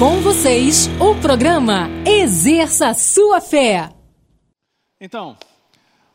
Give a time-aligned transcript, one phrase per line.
[0.00, 3.90] Com vocês, o programa Exerça Sua Fé.
[4.98, 5.36] Então,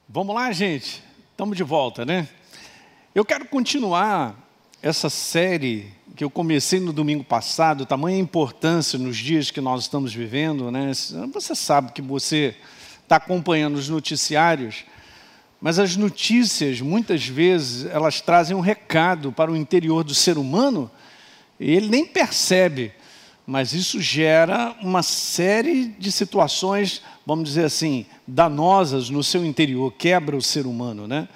[0.09, 1.04] vamos lá, gente.
[1.29, 2.27] Estamos de volta, né?
[3.13, 4.35] Eu quero continuar
[4.81, 10.11] essa série que eu comecei no domingo passado, tamanha importância nos dias que nós estamos
[10.11, 10.91] vivendo, né?
[11.31, 12.55] Você sabe que você
[13.04, 14.83] está acompanhando os noticiários,
[15.61, 20.89] mas as notícias, muitas vezes, elas trazem um recado para o interior do ser humano
[21.59, 22.91] e ele nem percebe,
[23.45, 30.36] mas isso gera uma série de situações, vamos dizer assim, danosas no seu interior, quebra
[30.36, 31.27] o ser humano, né?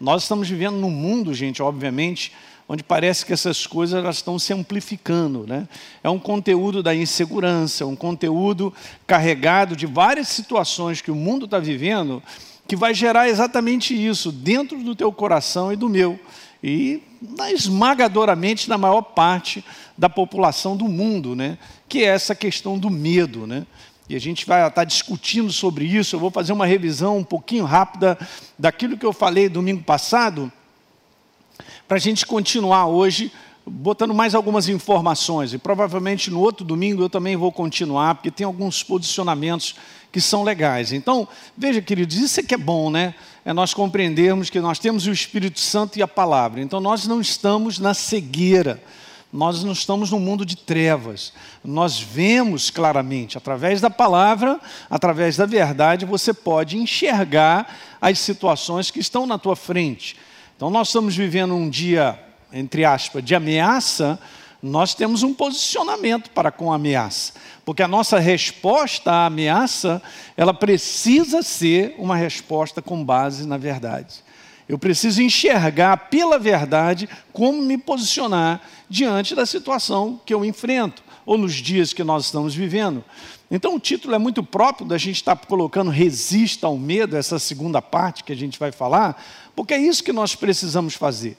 [0.00, 2.32] Nós estamos vivendo num mundo, gente, obviamente,
[2.68, 5.46] onde parece que essas coisas elas estão se amplificando.
[5.46, 5.66] Né?
[6.04, 8.72] É um conteúdo da insegurança, um conteúdo
[9.06, 12.22] carregado de várias situações que o mundo está vivendo,
[12.68, 16.20] que vai gerar exatamente isso dentro do teu coração e do meu.
[16.62, 17.02] E
[17.52, 19.64] esmagadoramente na maior parte
[19.96, 21.58] da população do mundo, né?
[21.88, 23.46] que é essa questão do medo.
[23.46, 23.66] Né?
[24.08, 26.16] E a gente vai estar discutindo sobre isso.
[26.16, 28.18] Eu vou fazer uma revisão um pouquinho rápida
[28.58, 30.52] daquilo que eu falei domingo passado,
[31.86, 33.32] para a gente continuar hoje
[33.68, 35.52] botando mais algumas informações.
[35.52, 39.76] E provavelmente no outro domingo eu também vou continuar, porque tem alguns posicionamentos
[40.10, 40.92] que são legais.
[40.92, 43.14] Então, veja, queridos, isso é que é bom, né?
[43.48, 46.60] É nós compreendermos que nós temos o Espírito Santo e a palavra.
[46.60, 48.78] Então, nós não estamos na cegueira.
[49.32, 51.32] Nós não estamos num mundo de trevas.
[51.64, 54.60] Nós vemos claramente, através da palavra,
[54.90, 60.14] através da verdade, você pode enxergar as situações que estão na tua frente.
[60.54, 64.20] Então, nós estamos vivendo um dia, entre aspas, de ameaça,
[64.62, 67.34] nós temos um posicionamento para com a ameaça.
[67.64, 70.02] Porque a nossa resposta à ameaça,
[70.36, 74.26] ela precisa ser uma resposta com base na verdade.
[74.68, 81.38] Eu preciso enxergar pela verdade como me posicionar diante da situação que eu enfrento, ou
[81.38, 83.02] nos dias que nós estamos vivendo.
[83.50, 87.80] Então, o título é muito próprio da gente estar colocando resista ao medo, essa segunda
[87.80, 89.22] parte que a gente vai falar,
[89.56, 91.38] porque é isso que nós precisamos fazer.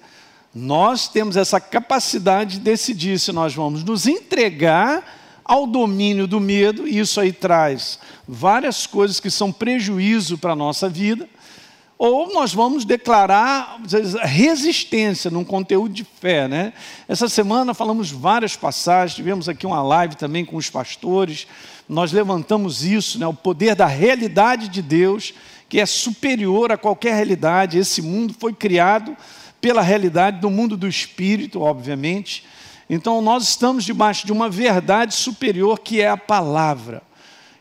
[0.53, 6.87] Nós temos essa capacidade de decidir se nós vamos nos entregar ao domínio do medo,
[6.87, 11.27] e isso aí traz várias coisas que são prejuízo para a nossa vida,
[11.97, 13.79] ou nós vamos declarar
[14.21, 16.47] resistência num conteúdo de fé.
[16.47, 16.71] Né?
[17.07, 21.45] Essa semana falamos várias passagens, tivemos aqui uma live também com os pastores,
[21.89, 23.27] nós levantamos isso, né?
[23.27, 25.33] o poder da realidade de Deus,
[25.67, 27.77] que é superior a qualquer realidade.
[27.77, 29.17] Esse mundo foi criado
[29.61, 32.45] pela realidade do mundo do espírito, obviamente.
[32.89, 37.03] Então nós estamos debaixo de uma verdade superior que é a palavra.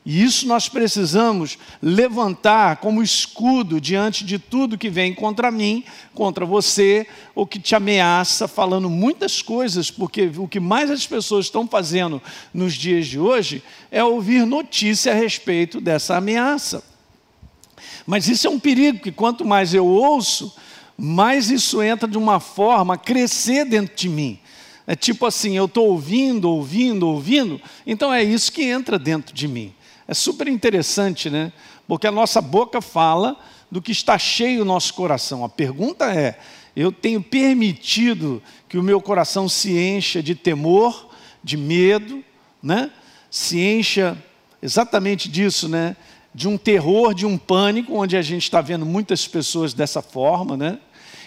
[0.07, 6.47] E isso nós precisamos levantar como escudo diante de tudo que vem contra mim, contra
[6.47, 11.69] você, ou que te ameaça, falando muitas coisas, porque o que mais as pessoas estão
[11.69, 12.23] fazendo
[12.55, 16.83] nos dias de hoje é ouvir notícia a respeito dessa ameaça.
[18.07, 20.57] Mas isso é um perigo, que quanto mais eu ouço,
[21.01, 24.41] mais isso entra de uma forma crescer dentro de mim.
[24.85, 29.47] É tipo assim, eu estou ouvindo, ouvindo, ouvindo, então é isso que entra dentro de
[29.47, 29.73] mim.
[30.09, 31.53] É super interessante, né?
[31.87, 33.39] Porque a nossa boca fala
[33.71, 35.45] do que está cheio o nosso coração.
[35.45, 36.39] A pergunta é:
[36.75, 41.11] eu tenho permitido que o meu coração se encha de temor,
[41.45, 42.25] de medo,
[42.63, 42.91] né?
[43.31, 44.17] Se encha
[44.63, 45.97] exatamente disso, né?
[46.35, 50.57] De um terror, de um pânico, onde a gente está vendo muitas pessoas dessa forma,
[50.57, 50.79] né?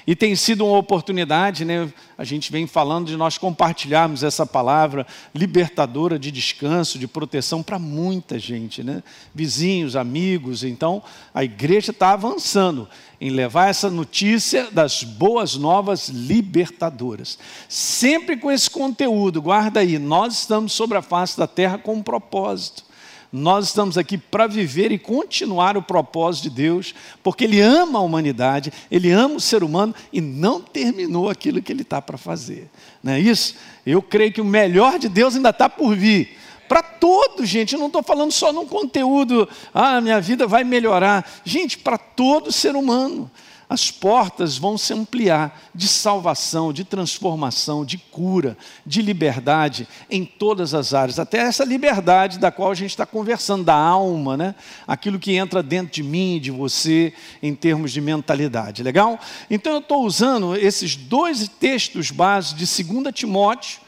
[0.06, 1.92] E tem sido uma oportunidade, né?
[2.18, 7.78] A gente vem falando de nós compartilharmos essa palavra libertadora de descanso, de proteção para
[7.78, 9.04] muita gente, né?
[9.34, 10.64] Vizinhos, amigos.
[10.64, 11.04] Então,
[11.34, 12.88] a igreja está avançando
[13.20, 17.38] em levar essa notícia das boas novas libertadoras.
[17.70, 22.04] Sempre com esse conteúdo, guarda aí, nós estamos sobre a face da terra com um
[22.04, 22.91] propósito.
[23.32, 26.94] Nós estamos aqui para viver e continuar o propósito de Deus,
[27.24, 31.72] porque Ele ama a humanidade, Ele ama o ser humano e não terminou aquilo que
[31.72, 32.70] Ele está para fazer.
[33.02, 33.56] Não é isso?
[33.86, 36.38] Eu creio que o melhor de Deus ainda está por vir.
[36.68, 41.30] Para todos, gente, eu não estou falando só num conteúdo, ah, minha vida vai melhorar.
[41.46, 43.32] Gente, para todo ser humano
[43.72, 50.74] as portas vão se ampliar de salvação, de transformação, de cura, de liberdade em todas
[50.74, 54.56] as áreas, até essa liberdade da qual a gente está conversando, da alma, né?
[54.86, 59.18] aquilo que entra dentro de mim de você em termos de mentalidade, legal?
[59.50, 63.80] Então eu estou usando esses dois textos básicos de 2 Timóteo,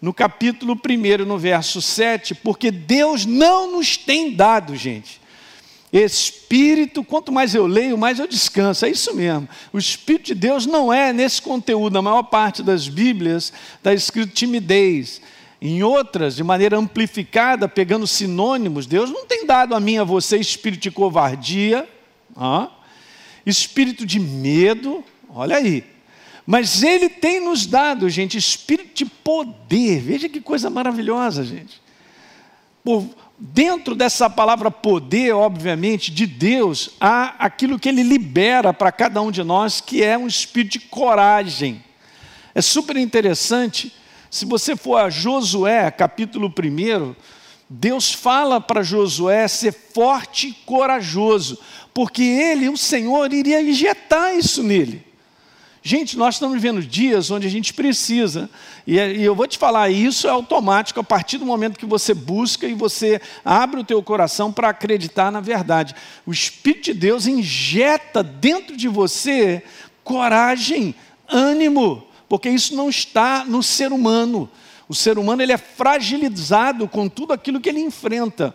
[0.00, 5.25] no capítulo 1, no verso 7, porque Deus não nos tem dado, gente
[6.04, 8.84] Espírito, quanto mais eu leio, mais eu descanso.
[8.84, 9.48] É isso mesmo.
[9.72, 11.94] O Espírito de Deus não é nesse conteúdo.
[11.94, 15.20] Na maior parte das Bíblias está escrito timidez.
[15.60, 20.36] Em outras, de maneira amplificada, pegando sinônimos, Deus não tem dado a mim a você
[20.36, 21.88] espírito de covardia,
[22.36, 22.68] ah,
[23.44, 25.82] espírito de medo, olha aí.
[26.46, 30.00] Mas Ele tem nos dado, gente, espírito de poder.
[30.00, 31.80] Veja que coisa maravilhosa, gente.
[32.84, 33.04] Por,
[33.38, 39.30] dentro dessa palavra poder, obviamente, de Deus, há aquilo que Ele libera para cada um
[39.30, 41.82] de nós, que é um espírito de coragem.
[42.54, 43.92] É super interessante
[44.30, 47.14] se você for a Josué, capítulo 1,
[47.70, 51.58] Deus fala para Josué ser forte e corajoso,
[51.94, 55.05] porque ele, o Senhor, iria injetar isso nele.
[55.88, 58.50] Gente, nós estamos vivendo dias onde a gente precisa,
[58.84, 62.12] e, e eu vou te falar, isso é automático a partir do momento que você
[62.12, 65.94] busca e você abre o teu coração para acreditar na verdade.
[66.26, 69.62] O Espírito de Deus injeta dentro de você
[70.02, 70.92] coragem,
[71.28, 74.50] ânimo, porque isso não está no ser humano.
[74.88, 78.52] O ser humano ele é fragilizado com tudo aquilo que ele enfrenta.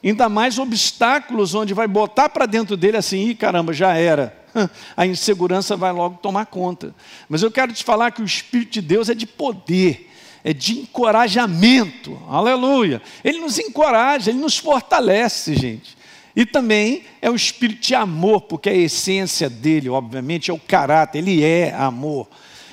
[0.00, 4.37] Ainda mais obstáculos onde vai botar para dentro dele assim, Ih, caramba, já era.
[4.96, 6.94] A insegurança vai logo tomar conta.
[7.28, 10.10] Mas eu quero te falar que o Espírito de Deus é de poder,
[10.42, 12.20] é de encorajamento.
[12.28, 13.02] Aleluia.
[13.22, 15.96] Ele nos encoraja, ele nos fortalece, gente.
[16.34, 21.18] E também é o espírito de amor, porque a essência dele, obviamente, é o caráter,
[21.18, 22.28] ele é amor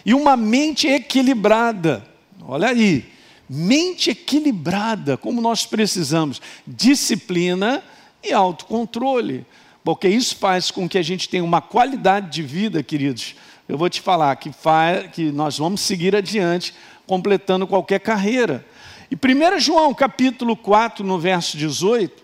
[0.06, 2.06] e uma mente equilibrada.
[2.48, 3.06] Olha aí,
[3.50, 7.84] mente equilibrada, como nós precisamos, disciplina
[8.24, 9.46] e autocontrole,
[9.86, 13.36] porque isso faz com que a gente tenha uma qualidade de vida, queridos.
[13.70, 16.74] Eu vou te falar que, faz, que nós vamos seguir adiante,
[17.08, 18.66] completando qualquer carreira.
[19.10, 22.22] E 1 João capítulo 4, no verso 18,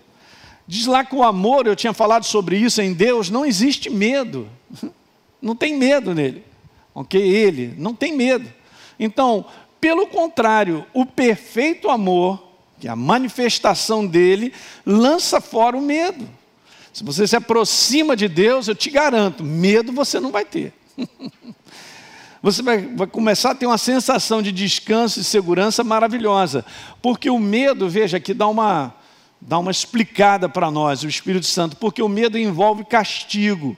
[0.68, 4.50] diz lá que o amor, eu tinha falado sobre isso em Deus, não existe medo.
[5.42, 6.44] Não tem medo nele
[6.94, 7.22] ok?
[7.22, 8.52] Ele não tem medo.
[9.00, 9.46] Então,
[9.80, 12.42] pelo contrário, o perfeito amor,
[12.80, 14.54] que é a manifestação dele,
[14.86, 16.28] lança fora o medo.
[16.94, 20.74] Se você se aproxima de Deus, eu te garanto, medo você não vai ter.
[22.44, 26.66] você vai, começar a ter uma sensação de descanso e segurança maravilhosa.
[27.02, 28.94] Porque o medo, veja, aqui dá uma,
[29.40, 33.78] dá uma explicada para nós, o Espírito Santo, porque o medo envolve castigo.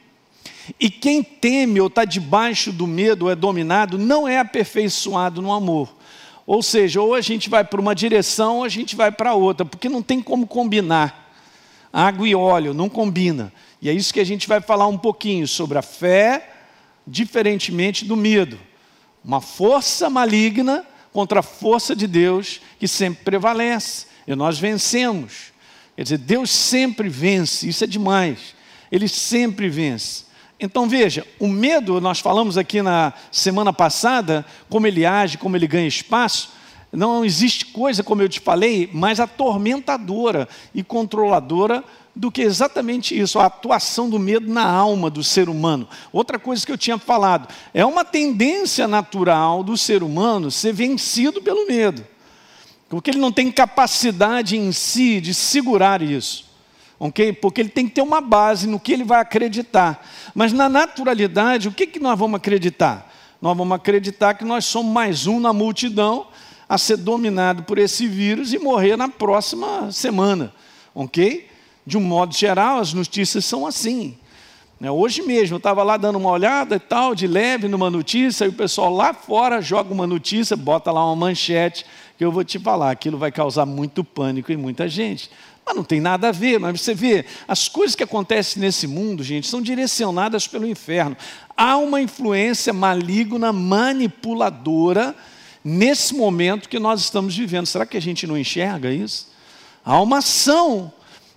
[0.79, 5.51] E quem teme ou está debaixo do medo ou é dominado, não é aperfeiçoado no
[5.51, 5.93] amor.
[6.47, 9.65] Ou seja, ou a gente vai para uma direção ou a gente vai para outra,
[9.65, 11.22] porque não tem como combinar.
[11.93, 13.53] Água e óleo não combina.
[13.79, 16.49] E é isso que a gente vai falar um pouquinho sobre a fé,
[17.05, 18.59] diferentemente do medo.
[19.23, 24.07] Uma força maligna contra a força de Deus que sempre prevalece.
[24.25, 25.53] E nós vencemos.
[25.95, 28.55] Quer dizer, Deus sempre vence, isso é demais.
[28.91, 30.23] Ele sempre vence.
[30.59, 35.67] Então veja, o medo, nós falamos aqui na semana passada, como ele age, como ele
[35.67, 36.52] ganha espaço.
[36.93, 41.83] Não existe coisa, como eu te falei, mais atormentadora e controladora
[42.15, 45.87] do que exatamente isso, a atuação do medo na alma do ser humano.
[46.11, 51.41] Outra coisa que eu tinha falado, é uma tendência natural do ser humano ser vencido
[51.41, 52.05] pelo medo,
[52.87, 56.53] porque ele não tem capacidade em si de segurar isso
[56.99, 57.33] ok?
[57.33, 60.07] Porque ele tem que ter uma base no que ele vai acreditar.
[60.33, 63.11] Mas na naturalidade, o que, que nós vamos acreditar?
[63.41, 66.27] Nós vamos acreditar que nós somos mais um na multidão
[66.73, 70.51] a ser dominado por esse vírus e morrer na próxima semana,
[70.95, 71.47] ok?
[71.85, 74.17] De um modo geral, as notícias são assim.
[74.79, 74.89] Né?
[74.89, 78.47] Hoje mesmo, eu estava lá dando uma olhada e tal, de leve numa notícia, e
[78.47, 81.85] o pessoal lá fora joga uma notícia, bota lá uma manchete,
[82.17, 85.29] que eu vou te falar, aquilo vai causar muito pânico em muita gente.
[85.63, 89.23] Mas não tem nada a ver, mas você vê, as coisas que acontecem nesse mundo,
[89.23, 91.15] gente, são direcionadas pelo inferno.
[91.55, 95.15] Há uma influência maligna, manipuladora,
[95.63, 97.65] nesse momento que nós estamos vivendo.
[97.65, 99.27] Será que a gente não enxerga isso?
[99.85, 100.91] Há uma ação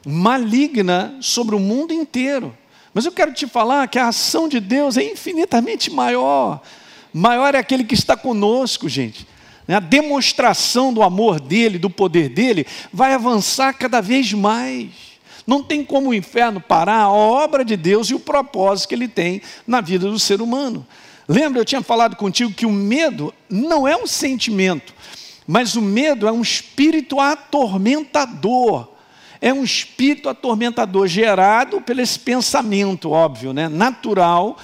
[0.05, 2.57] maligna sobre o mundo inteiro.
[2.95, 6.63] Mas eu quero te falar que a ação de Deus é infinitamente maior.
[7.13, 9.27] Maior é aquele que está conosco, gente.
[9.67, 14.91] Né, a demonstração do amor dele, do poder dele, vai avançar cada vez mais.
[15.47, 19.09] Não tem como o inferno parar a obra de Deus e o propósito que ele
[19.09, 20.87] tem na vida do ser humano.
[21.29, 24.95] Lembra, eu tinha falado contigo que o medo não é um sentimento,
[25.47, 28.89] mas o medo é um espírito atormentador.
[29.41, 33.69] É um espírito atormentador gerado pelo esse pensamento, óbvio, né?
[33.69, 34.57] natural,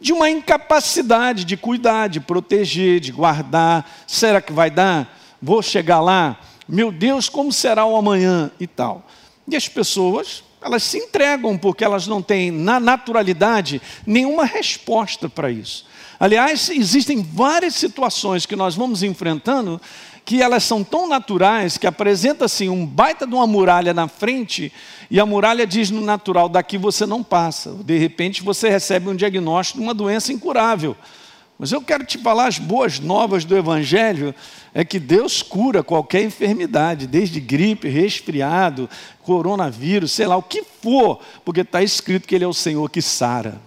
[0.00, 3.90] de uma incapacidade de cuidar, de proteger, de guardar.
[4.06, 5.18] Será que vai dar?
[5.40, 6.38] Vou chegar lá?
[6.68, 9.06] Meu Deus, como será o amanhã e tal.
[9.48, 15.50] E as pessoas, elas se entregam porque elas não têm na naturalidade nenhuma resposta para
[15.50, 15.84] isso.
[16.18, 19.80] Aliás, existem várias situações que nós vamos enfrentando
[20.24, 24.72] que elas são tão naturais que apresenta assim um baita de uma muralha na frente
[25.10, 27.72] e a muralha diz no natural: daqui você não passa.
[27.84, 30.96] De repente você recebe um diagnóstico de uma doença incurável.
[31.62, 34.34] Mas eu quero te falar as boas novas do Evangelho:
[34.74, 38.90] é que Deus cura qualquer enfermidade, desde gripe, resfriado,
[39.22, 43.00] coronavírus, sei lá, o que for, porque está escrito que Ele é o Senhor que
[43.00, 43.60] sara.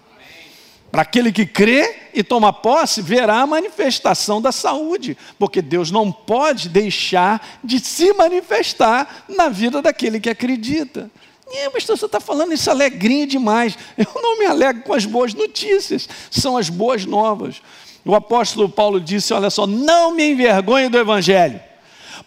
[0.91, 6.11] Para aquele que crê e toma posse, verá a manifestação da saúde, porque Deus não
[6.11, 11.09] pode deixar de se manifestar na vida daquele que acredita.
[11.47, 13.77] É, mas você está falando isso alegrinho demais.
[13.97, 17.61] Eu não me alegro com as boas notícias, são as boas novas.
[18.05, 21.59] O apóstolo Paulo disse: Olha só, não me envergonhe do Evangelho,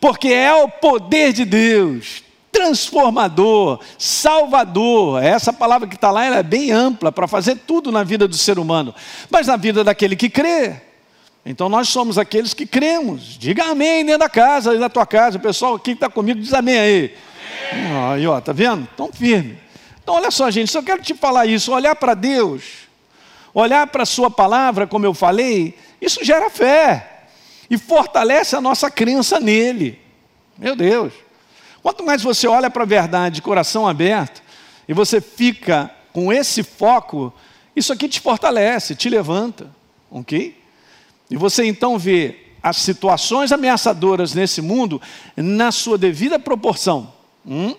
[0.00, 5.22] porque é o poder de Deus, transformador, salvador.
[5.22, 8.58] Essa palavra que está lá é bem ampla para fazer tudo na vida do ser
[8.58, 8.92] humano,
[9.30, 10.74] mas na vida daquele que crê.
[11.46, 13.38] Então nós somos aqueles que cremos.
[13.38, 15.38] Diga amém dentro da casa, dentro da tua casa.
[15.38, 17.14] O pessoal aqui que está comigo diz amém aí.
[18.12, 18.86] Aí, ó, tá vendo?
[18.96, 19.58] Tão firme.
[20.02, 22.87] Então, olha só, gente, eu quero te falar isso, olhar para Deus,
[23.58, 27.24] olhar para a Sua palavra, como eu falei, isso gera fé
[27.70, 30.00] e fortalece a nossa crença nele.
[30.56, 31.12] Meu Deus.
[31.82, 34.42] Quanto mais você olha para a verdade de coração aberto
[34.88, 37.32] e você fica com esse foco,
[37.74, 39.70] isso aqui te fortalece, te levanta,
[40.10, 40.56] ok?
[41.30, 45.00] E você então vê as situações ameaçadoras nesse mundo
[45.36, 47.12] na sua devida proporção.
[47.46, 47.74] Hum?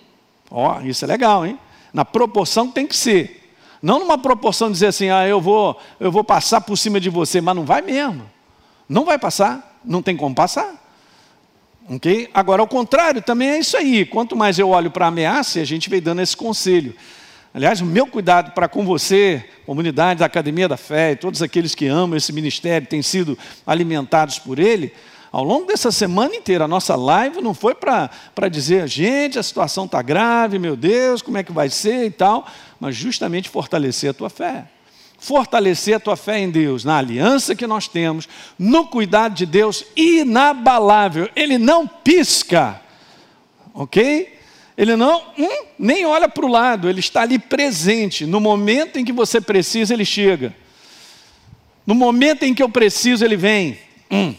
[0.50, 1.58] Ó, isso é legal, hein?
[1.92, 3.39] Na proporção que tem que ser.
[3.82, 7.08] Não numa proporção de dizer assim, ah, eu vou, eu vou passar por cima de
[7.08, 8.28] você, mas não vai mesmo.
[8.88, 10.74] Não vai passar, não tem como passar.
[11.88, 12.28] Ok?
[12.34, 14.04] Agora, ao contrário, também é isso aí.
[14.04, 16.94] Quanto mais eu olho para a ameaça, a gente vem dando esse conselho.
[17.52, 21.74] Aliás, o meu cuidado para com você, comunidade da Academia da Fé, e todos aqueles
[21.74, 24.92] que amam esse ministério, têm sido alimentados por ele,
[25.32, 29.84] ao longo dessa semana inteira, a nossa live não foi para dizer, gente, a situação
[29.84, 32.46] está grave, meu Deus, como é que vai ser e tal,
[32.80, 34.64] mas justamente fortalecer a tua fé.
[35.20, 39.84] Fortalecer a tua fé em Deus, na aliança que nós temos, no cuidado de Deus
[39.94, 41.28] inabalável.
[41.36, 42.80] Ele não pisca,
[43.72, 44.36] ok?
[44.76, 48.26] Ele não hum, nem olha para o lado, ele está ali presente.
[48.26, 50.56] No momento em que você precisa, ele chega.
[51.86, 53.78] No momento em que eu preciso, ele vem.
[54.10, 54.34] Hum.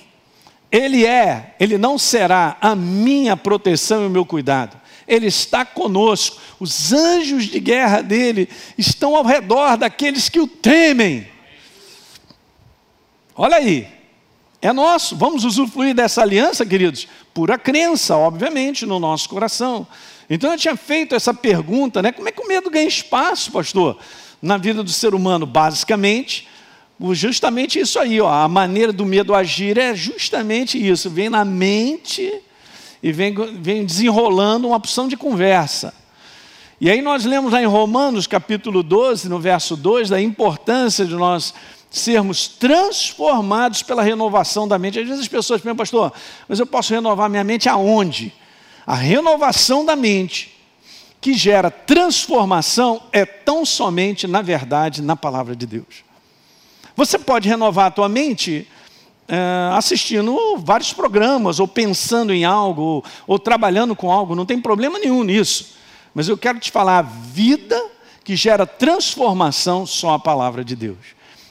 [0.71, 4.79] Ele é, ele não será a minha proteção e o meu cuidado.
[5.05, 6.39] Ele está conosco.
[6.59, 8.47] Os anjos de guerra dele
[8.77, 11.27] estão ao redor daqueles que o temem.
[13.35, 13.87] Olha aí,
[14.61, 15.17] é nosso.
[15.17, 17.07] Vamos usufruir dessa aliança, queridos?
[17.33, 19.85] Pura crença, obviamente, no nosso coração.
[20.29, 22.13] Então eu tinha feito essa pergunta, né?
[22.13, 23.97] Como é que o medo ganha espaço, pastor,
[24.41, 25.45] na vida do ser humano?
[25.45, 26.47] Basicamente,
[27.13, 32.31] justamente isso aí, ó, a maneira do medo agir é justamente isso, vem na mente
[33.01, 35.93] e vem, vem desenrolando uma opção de conversa.
[36.79, 41.13] E aí nós lemos lá em Romanos capítulo 12, no verso 2, da importância de
[41.13, 41.53] nós
[41.89, 45.00] sermos transformados pela renovação da mente.
[45.00, 46.13] Às vezes as pessoas perguntam, pastor,
[46.48, 48.34] mas eu posso renovar minha mente aonde?
[48.86, 50.58] A renovação da mente
[51.20, 56.11] que gera transformação é tão somente, na verdade, na palavra de Deus.
[56.95, 58.67] Você pode renovar a tua mente
[59.27, 64.60] é, assistindo vários programas, ou pensando em algo, ou, ou trabalhando com algo, não tem
[64.60, 65.75] problema nenhum nisso.
[66.13, 67.81] Mas eu quero te falar, a vida
[68.24, 70.98] que gera transformação, só a palavra de Deus.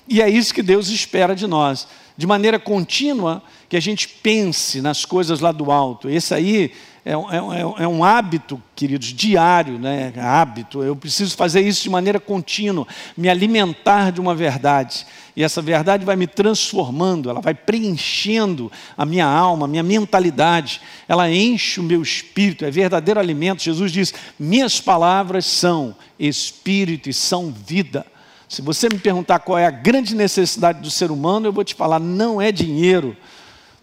[0.07, 4.83] E é isso que Deus espera de nós, de maneira contínua, que a gente pense
[4.83, 6.09] nas coisas lá do alto.
[6.11, 6.73] Esse aí
[7.05, 10.13] é, é, é, um hábito, queridos, diário, né?
[10.19, 10.83] hábito.
[10.83, 15.07] Eu preciso fazer isso de maneira contínua, me alimentar de uma verdade.
[15.35, 20.83] E essa verdade vai me transformando, ela vai preenchendo a minha alma, a minha mentalidade,
[21.09, 23.63] ela enche o meu espírito, é verdadeiro alimento.
[23.63, 28.05] Jesus diz: Minhas palavras são espírito e são vida.
[28.47, 31.75] Se você me perguntar qual é a grande necessidade do ser humano, eu vou te
[31.75, 33.17] falar: não é dinheiro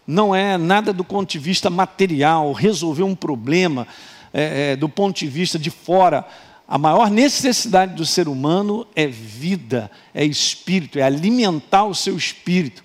[0.07, 3.85] não é nada do ponto de vista material, resolver um problema
[4.33, 6.25] é, é, do ponto de vista de fora.
[6.65, 12.83] A maior necessidade do ser humano é vida, é espírito, é alimentar o seu espírito.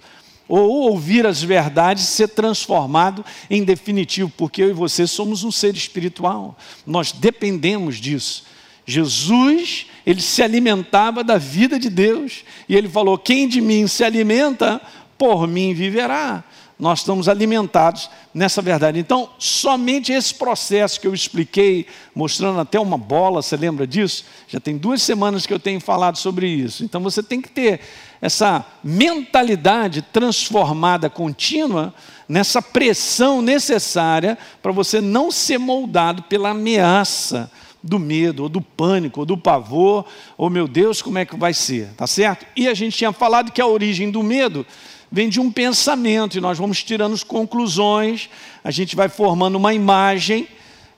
[0.48, 5.52] Ou ouvir as verdades e ser transformado em definitivo, porque eu e você somos um
[5.52, 8.44] ser espiritual, nós dependemos disso.
[8.84, 14.04] Jesus, ele se alimentava da vida de Deus, e ele falou: Quem de mim se
[14.04, 14.80] alimenta,
[15.16, 16.44] por mim viverá.
[16.82, 18.98] Nós estamos alimentados nessa verdade.
[18.98, 24.24] Então, somente esse processo que eu expliquei, mostrando até uma bola, você lembra disso?
[24.48, 26.82] Já tem duas semanas que eu tenho falado sobre isso.
[26.82, 27.78] Então, você tem que ter
[28.20, 31.94] essa mentalidade transformada contínua
[32.28, 37.48] nessa pressão necessária para você não ser moldado pela ameaça
[37.80, 40.04] do medo, ou do pânico, ou do pavor,
[40.36, 42.44] ou meu Deus, como é que vai ser, tá certo?
[42.56, 44.66] E a gente tinha falado que a origem do medo
[45.12, 48.30] vem de um pensamento, e nós vamos tirando as conclusões,
[48.64, 50.48] a gente vai formando uma imagem,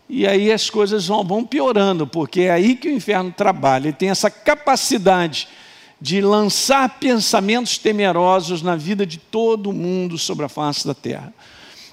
[0.09, 4.11] e aí as coisas vão, piorando, porque é aí que o inferno trabalha, ele tem
[4.11, 5.49] essa capacidade
[6.01, 11.33] de lançar pensamentos temerosos na vida de todo mundo sobre a face da terra.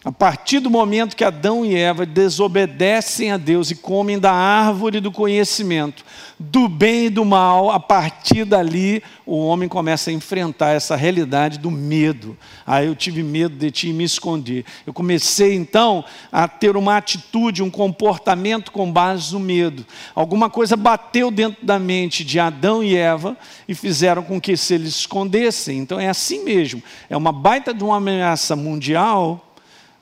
[0.03, 5.00] A partir do momento que Adão e Eva desobedecem a Deus e comem da árvore
[5.00, 6.03] do conhecimento,
[6.39, 11.60] do bem e do mal, a partir dali o homem começa a enfrentar essa realidade
[11.60, 12.36] do medo.
[12.65, 14.65] Ah, eu tive medo de ti e me escondi.
[14.88, 19.86] Eu comecei então a ter uma atitude, um comportamento com base no medo.
[20.15, 24.74] Alguma coisa bateu dentro da mente de Adão e Eva e fizeram com que se
[24.74, 25.77] eles escondessem.
[25.77, 26.81] Então é assim mesmo.
[27.08, 29.50] É uma baita de uma ameaça mundial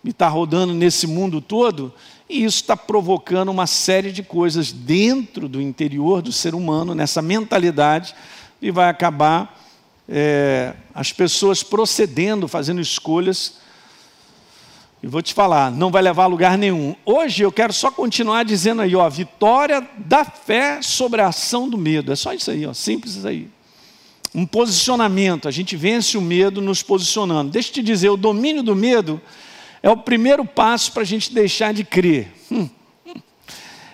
[0.04, 1.94] e está rodando nesse mundo todo,
[2.30, 7.22] e isso está provocando uma série de coisas dentro do interior do ser humano, nessa
[7.22, 8.14] mentalidade,
[8.62, 9.60] e vai acabar
[10.08, 13.54] é, as pessoas procedendo, fazendo escolhas.
[15.02, 16.96] E vou te falar, não vai levar a lugar nenhum.
[17.06, 21.78] Hoje eu quero só continuar dizendo aí, ó, vitória da fé sobre a ação do
[21.78, 22.12] medo.
[22.12, 23.50] É só isso aí, ó, simples isso aí.
[24.36, 27.50] Um posicionamento, a gente vence o medo nos posicionando.
[27.50, 29.20] Deixa eu te dizer, o domínio do medo
[29.82, 32.32] é o primeiro passo para a gente deixar de crer.
[32.52, 32.70] Hum.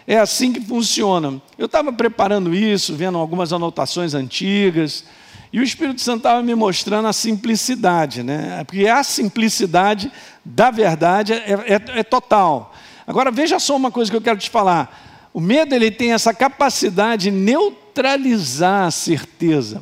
[0.08, 1.42] É assim que funciona.
[1.58, 5.04] Eu estava preparando isso, vendo algumas anotações antigas,
[5.52, 8.64] e o Espírito Santo estava me mostrando a simplicidade, né?
[8.66, 10.12] Porque a simplicidade
[10.44, 12.76] da verdade é, é, é, total.
[13.08, 15.30] Agora veja só uma coisa que eu quero te falar.
[15.34, 19.82] O medo ele tem essa capacidade de neutralizar a certeza.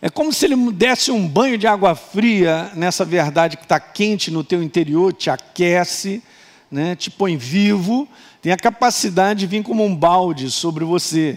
[0.00, 4.30] É como se ele desse um banho de água fria nessa verdade que está quente
[4.30, 6.22] no teu interior, te aquece,
[6.70, 8.08] né, te põe vivo,
[8.40, 11.36] tem a capacidade de vir como um balde sobre você.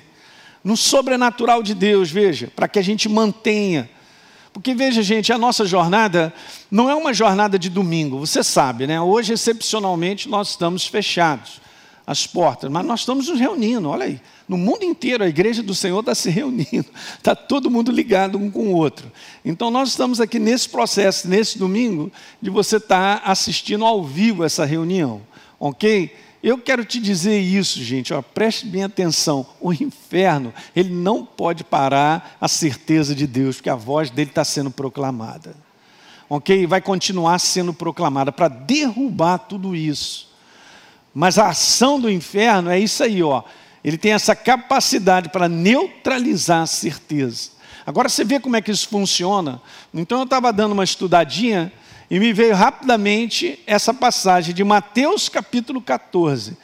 [0.63, 3.89] No sobrenatural de Deus, veja, para que a gente mantenha.
[4.53, 6.31] Porque veja, gente, a nossa jornada
[6.69, 9.01] não é uma jornada de domingo, você sabe, né?
[9.01, 11.61] Hoje, excepcionalmente, nós estamos fechados
[12.05, 14.19] as portas, mas nós estamos nos reunindo, olha aí.
[14.47, 16.85] No mundo inteiro, a igreja do Senhor está se reunindo,
[17.17, 19.11] está todo mundo ligado um com o outro.
[19.45, 22.11] Então, nós estamos aqui nesse processo, nesse domingo,
[22.41, 25.21] de você estar tá assistindo ao vivo essa reunião,
[25.59, 26.11] ok?
[26.43, 29.45] Eu quero te dizer isso, gente, ó, preste bem atenção.
[29.59, 34.43] O inferno, ele não pode parar a certeza de Deus, porque a voz dele está
[34.43, 35.55] sendo proclamada.
[36.27, 36.65] Ok?
[36.65, 40.30] Vai continuar sendo proclamada para derrubar tudo isso.
[41.13, 43.43] Mas a ação do inferno é isso aí, ó.
[43.83, 47.49] Ele tem essa capacidade para neutralizar a certeza.
[47.85, 49.61] Agora você vê como é que isso funciona.
[49.93, 51.71] Então eu estava dando uma estudadinha
[52.09, 56.57] e me veio rapidamente essa passagem de Mateus capítulo 14.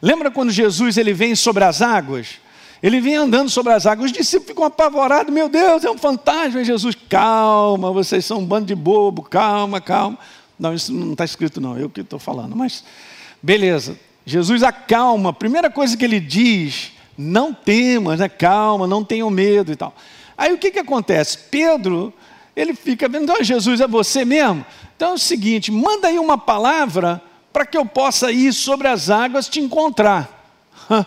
[0.00, 2.40] Lembra quando Jesus ele vem sobre as águas?
[2.82, 6.60] Ele vem andando sobre as águas, os discípulos ficam apavorados, meu Deus, é um fantasma.
[6.60, 10.18] E Jesus, calma, vocês são um bando de bobo, calma, calma.
[10.58, 12.82] Não, isso não está escrito não, eu que estou falando, mas
[13.42, 13.98] beleza.
[14.24, 18.28] Jesus acalma, a primeira coisa que ele diz, não temas, né?
[18.28, 19.94] calma, não tenham medo e tal.
[20.36, 21.38] Aí o que, que acontece?
[21.50, 22.12] Pedro,
[22.54, 24.64] ele fica vendo, então Jesus é você mesmo?
[24.96, 27.20] Então é o seguinte, manda aí uma palavra
[27.52, 30.40] para que eu possa ir sobre as águas te encontrar.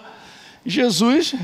[0.65, 1.35] Jesus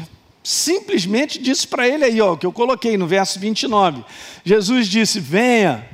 [0.44, 4.04] simplesmente disse para ele aí, ó, que eu coloquei no verso 29.
[4.44, 5.88] Jesus disse: Venha,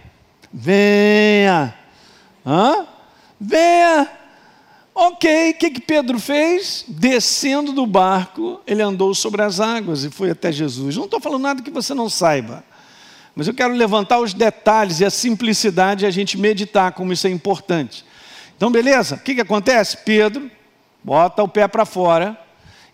[0.51, 1.73] venha,
[2.45, 2.87] Hã?
[3.39, 4.16] venha.
[4.99, 6.83] Ok, o que, que Pedro fez?
[6.87, 10.97] Descendo do barco, ele andou sobre as águas e foi até Jesus.
[10.97, 12.63] Não estou falando nada que você não saiba,
[13.35, 17.27] mas eu quero levantar os detalhes e a simplicidade e a gente meditar como isso
[17.27, 18.03] é importante.
[18.55, 19.17] Então, beleza?
[19.17, 19.97] O que, que acontece?
[19.97, 20.49] Pedro
[21.03, 22.35] bota o pé para fora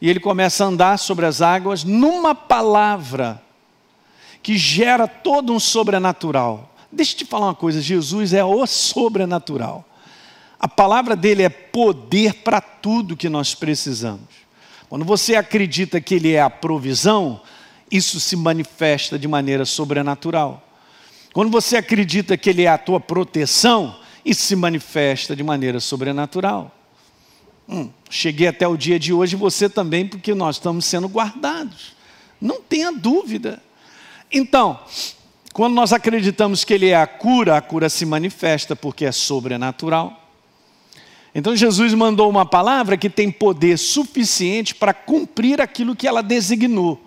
[0.02, 3.42] e ele começa a andar sobre as águas numa palavra
[4.42, 6.70] que gera todo um sobrenatural.
[6.92, 9.86] Deixa eu te falar uma coisa: Jesus é o sobrenatural.
[10.63, 14.30] A palavra dele é poder para tudo que nós precisamos.
[14.88, 17.41] Quando você acredita que ele é a provisão,
[17.91, 20.65] isso se manifesta de maneira sobrenatural.
[21.34, 26.71] Quando você acredita que ele é a tua proteção, isso se manifesta de maneira sobrenatural.
[27.67, 31.93] Hum, cheguei até o dia de hoje, você também, porque nós estamos sendo guardados.
[32.39, 33.62] Não tenha dúvida.
[34.32, 34.80] Então,
[35.52, 40.22] Quando nós acreditamos que Ele é a cura, a cura se manifesta porque é sobrenatural.
[41.36, 47.02] Então Jesus mandou uma palavra que tem poder suficiente para cumprir aquilo que ela designou.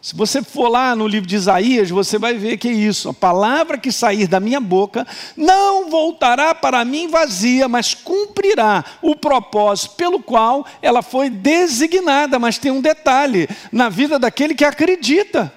[0.00, 3.08] Se você for lá no livro de Isaías, você vai ver que é isso.
[3.08, 5.04] A palavra que sair da minha boca
[5.36, 12.38] não voltará para mim vazia, mas cumprirá o propósito pelo qual ela foi designada.
[12.38, 15.52] Mas tem um detalhe: na vida daquele que acredita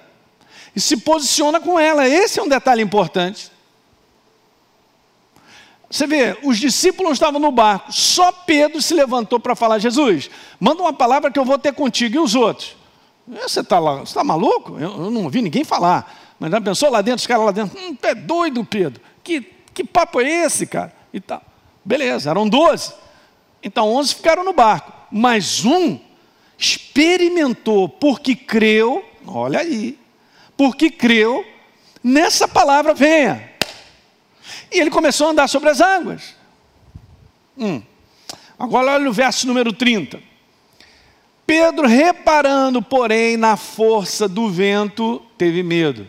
[0.76, 2.08] e se posiciona com ela.
[2.08, 3.51] Esse é um detalhe importante.
[5.91, 10.82] Você vê, os discípulos estavam no barco, só Pedro se levantou para falar: Jesus, manda
[10.82, 12.77] uma palavra que eu vou ter contigo, e os outros?
[13.27, 13.77] Você está
[14.13, 14.80] tá maluco?
[14.80, 16.36] Eu, eu, não ouvi ninguém falar.
[16.39, 19.01] Mas já pensou lá dentro, os caras lá dentro, hum, é doido, Pedro.
[19.21, 19.41] Que,
[19.73, 20.93] que papo é esse, cara?
[21.13, 21.43] E tal.
[21.84, 22.93] Beleza, eram doze.
[23.62, 24.93] Então onze ficaram no barco.
[25.12, 25.99] Mas um
[26.58, 29.99] experimentou, porque creu, olha aí,
[30.56, 31.45] porque creu
[32.01, 33.51] nessa palavra, venha.
[34.72, 36.36] E ele começou a andar sobre as águas.
[37.58, 37.82] Hum.
[38.58, 40.20] Agora olha o verso número 30.
[41.46, 46.08] Pedro, reparando, porém, na força do vento, teve medo.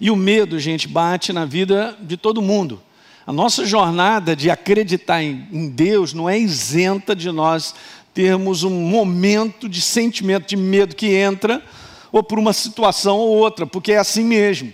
[0.00, 2.80] E o medo, gente, bate na vida de todo mundo.
[3.26, 7.74] A nossa jornada de acreditar em, Deus não é isenta de nós
[8.14, 11.62] termos um momento de sentimento de medo que entra,
[12.10, 14.72] ou por uma situação ou outra, porque é assim mesmo.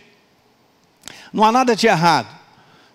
[1.33, 2.37] Não há nada de errado.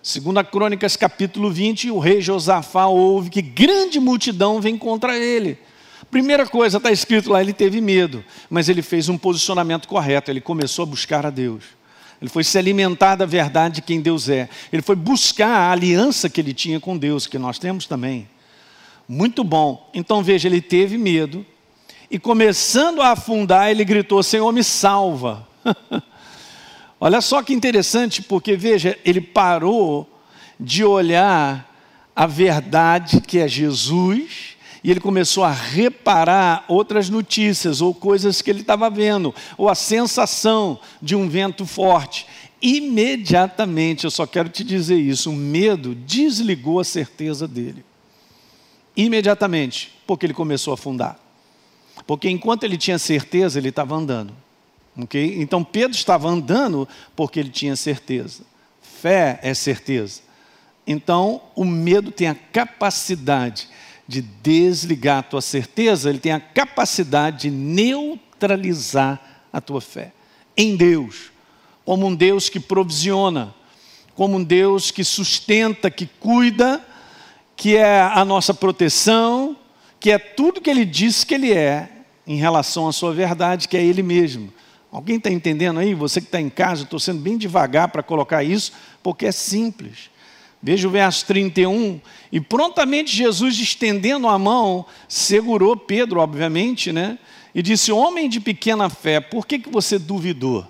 [0.02, 5.58] Segundo a Crônicas capítulo 20, o rei Josafá ouve que grande multidão vem contra ele.
[6.10, 10.40] Primeira coisa, está escrito lá, ele teve medo, mas ele fez um posicionamento correto, ele
[10.40, 11.64] começou a buscar a Deus.
[12.20, 14.48] Ele foi se alimentar da verdade de quem Deus é.
[14.72, 18.28] Ele foi buscar a aliança que ele tinha com Deus, que nós temos também.
[19.08, 19.90] Muito bom.
[19.92, 21.44] Então veja, ele teve medo
[22.10, 25.46] e começando a afundar, ele gritou: Senhor, me salva.
[27.04, 30.08] Olha só que interessante, porque veja, ele parou
[30.58, 31.70] de olhar
[32.16, 38.48] a verdade que é Jesus e ele começou a reparar outras notícias ou coisas que
[38.48, 42.26] ele estava vendo, ou a sensação de um vento forte.
[42.62, 47.84] Imediatamente, eu só quero te dizer isso, o medo desligou a certeza dele.
[48.96, 51.20] Imediatamente, porque ele começou a afundar.
[52.06, 54.43] Porque enquanto ele tinha certeza, ele estava andando.
[54.96, 55.40] Okay?
[55.40, 58.44] Então Pedro estava andando porque ele tinha certeza.
[58.80, 60.22] Fé é certeza.
[60.86, 63.68] Então o medo tem a capacidade
[64.06, 69.20] de desligar a tua certeza, ele tem a capacidade de neutralizar
[69.52, 70.12] a tua fé
[70.56, 71.32] em Deus,
[71.84, 73.54] como um Deus que provisiona,
[74.14, 76.84] como um Deus que sustenta, que cuida,
[77.56, 79.56] que é a nossa proteção,
[79.98, 81.88] que é tudo que ele diz que ele é
[82.26, 84.52] em relação à sua verdade, que é ele mesmo.
[84.94, 85.92] Alguém está entendendo aí?
[85.92, 88.70] Você que está em casa, estou sendo bem devagar para colocar isso,
[89.02, 90.08] porque é simples.
[90.62, 92.00] Veja o verso 31.
[92.30, 97.18] E prontamente Jesus, estendendo a mão, segurou Pedro, obviamente, né?
[97.52, 100.64] E disse: Homem de pequena fé, por que, que você duvidou?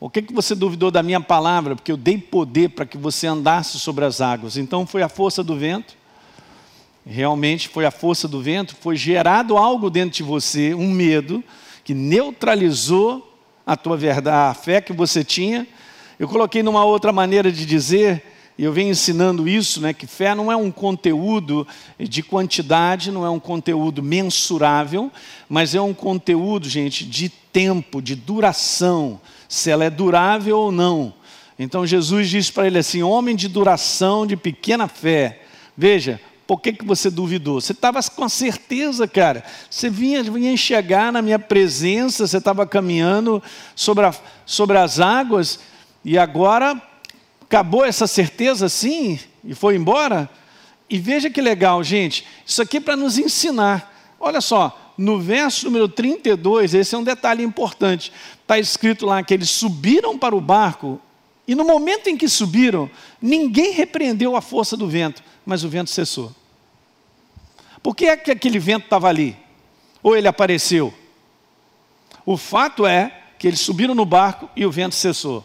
[0.00, 1.76] Por que, que você duvidou da minha palavra?
[1.76, 4.56] Porque eu dei poder para que você andasse sobre as águas.
[4.56, 5.94] Então foi a força do vento.
[7.04, 8.74] Realmente foi a força do vento.
[8.74, 11.44] Foi gerado algo dentro de você, um medo,
[11.84, 13.32] que neutralizou
[13.66, 15.66] a tua verdade, a fé que você tinha.
[16.18, 18.22] Eu coloquei numa outra maneira de dizer
[18.56, 21.66] e eu venho ensinando isso, né, que fé não é um conteúdo
[21.98, 25.10] de quantidade, não é um conteúdo mensurável,
[25.48, 31.12] mas é um conteúdo, gente, de tempo, de duração, se ela é durável ou não.
[31.58, 35.42] Então Jesus diz para ele assim: homem de duração, de pequena fé.
[35.76, 37.60] Veja, por que, que você duvidou?
[37.60, 39.44] Você estava com certeza, cara.
[39.70, 43.42] Você vinha, vinha enxergar na minha presença, você estava caminhando
[43.74, 45.58] sobre, a, sobre as águas,
[46.04, 46.80] e agora
[47.40, 50.28] acabou essa certeza assim e foi embora?
[50.88, 54.14] E veja que legal, gente, isso aqui é para nos ensinar.
[54.20, 58.12] Olha só, no verso número 32, esse é um detalhe importante.
[58.42, 61.00] Está escrito lá que eles subiram para o barco,
[61.46, 65.90] e no momento em que subiram, ninguém repreendeu a força do vento, mas o vento
[65.90, 66.34] cessou.
[67.82, 69.36] Por que é que aquele vento estava ali?
[70.02, 70.92] Ou ele apareceu?
[72.24, 75.44] O fato é que eles subiram no barco e o vento cessou.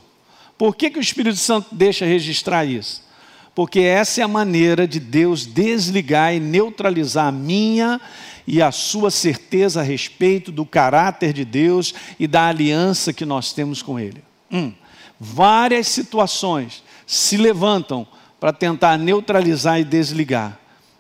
[0.57, 3.03] Por que, que o Espírito Santo deixa registrar isso?
[3.53, 7.99] Porque essa é a maneira de Deus desligar e neutralizar a minha
[8.47, 13.51] e a sua certeza a respeito do caráter de Deus e da aliança que nós
[13.51, 14.23] temos com Ele.
[14.51, 14.71] Hum,
[15.19, 18.07] várias situações se levantam
[18.39, 20.57] para tentar neutralizar e desligar.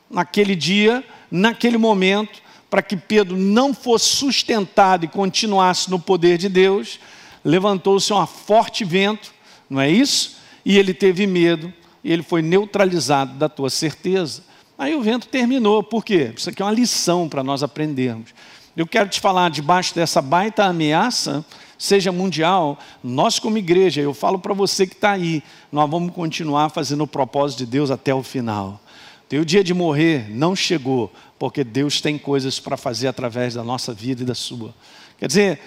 [0.09, 6.49] Naquele dia, naquele momento, para que Pedro não fosse sustentado e continuasse no poder de
[6.49, 6.99] Deus,
[7.43, 9.33] levantou-se um forte vento,
[9.69, 10.37] não é isso?
[10.65, 11.73] E ele teve medo,
[12.03, 14.43] e ele foi neutralizado da tua certeza.
[14.77, 16.31] Aí o vento terminou, por quê?
[16.35, 18.33] Isso aqui é uma lição para nós aprendermos.
[18.77, 21.43] Eu quero te falar, debaixo dessa baita ameaça,
[21.79, 26.69] seja mundial, nós como igreja, eu falo para você que está aí, nós vamos continuar
[26.69, 28.81] fazendo o propósito de Deus até o final.
[29.29, 33.93] Teu dia de morrer não chegou, porque Deus tem coisas para fazer através da nossa
[33.93, 34.75] vida e da sua.
[35.17, 35.61] Quer dizer,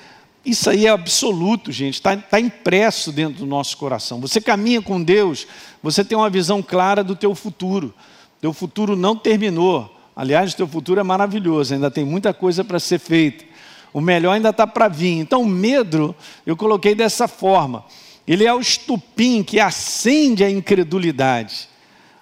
[0.45, 4.21] isso aí é absoluto, gente, está tá impresso dentro do nosso coração.
[4.21, 5.47] Você caminha com Deus,
[5.83, 7.95] você tem uma visão clara do teu futuro.
[8.39, 9.97] Teu futuro não terminou.
[10.15, 13.45] Aliás, teu futuro é maravilhoso, ainda tem muita coisa para ser feita.
[13.93, 15.19] O melhor ainda está para vir.
[15.19, 16.15] Então, o medo,
[16.47, 17.85] eu coloquei dessa forma.
[18.27, 21.69] Ele é o estupim que acende a incredulidade.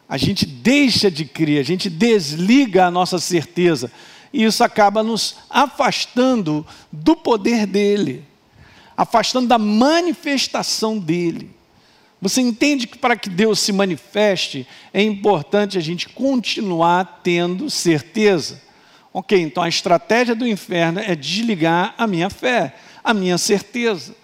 [0.08, 3.92] A gente deixa de crer, a gente desliga a nossa certeza
[4.32, 8.24] e isso acaba nos afastando do poder dele,
[8.96, 11.50] afastando da manifestação dele.
[12.20, 18.60] Você entende que para que Deus se manifeste, é importante a gente continuar tendo certeza.
[19.12, 24.14] Ok, então a estratégia do inferno é desligar a minha fé, a minha certeza.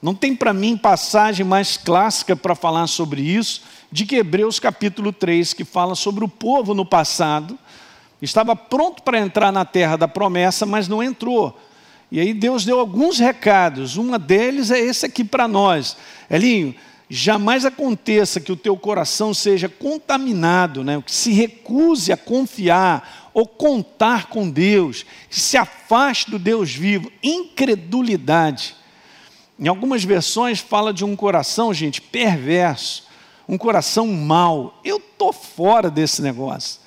[0.00, 5.12] Não tem para mim passagem mais clássica para falar sobre isso de que Hebreus capítulo
[5.12, 7.58] 3, que fala sobre o povo no passado,
[8.20, 11.58] Estava pronto para entrar na terra da promessa, mas não entrou.
[12.10, 13.96] E aí Deus deu alguns recados.
[13.96, 15.96] Um deles é esse aqui para nós.
[16.28, 16.74] Elinho,
[17.08, 21.00] jamais aconteça que o teu coração seja contaminado, né?
[21.04, 27.08] que se recuse a confiar ou contar com Deus, que se afaste do Deus vivo.
[27.22, 28.74] Incredulidade.
[29.56, 33.06] Em algumas versões fala de um coração, gente, perverso,
[33.48, 34.80] um coração mau.
[34.84, 36.80] Eu estou fora desse negócio,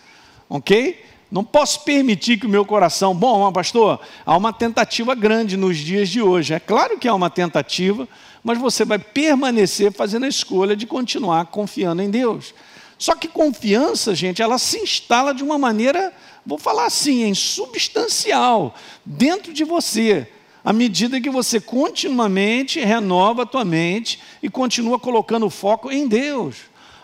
[0.49, 1.05] ok?
[1.31, 3.15] Não posso permitir que o meu coração.
[3.15, 6.53] Bom, pastor, há uma tentativa grande nos dias de hoje.
[6.53, 8.09] É claro que há uma tentativa,
[8.43, 12.53] mas você vai permanecer fazendo a escolha de continuar confiando em Deus.
[13.01, 16.13] Só que confiança, gente, ela se instala de uma maneira,
[16.45, 20.27] vou falar assim, em substancial, dentro de você,
[20.63, 26.07] à medida que você continuamente renova a tua mente e continua colocando o foco em
[26.07, 26.57] Deus.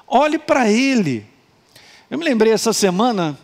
[0.07, 1.25] Olhe para Ele.
[2.11, 3.35] Eu me lembrei essa semana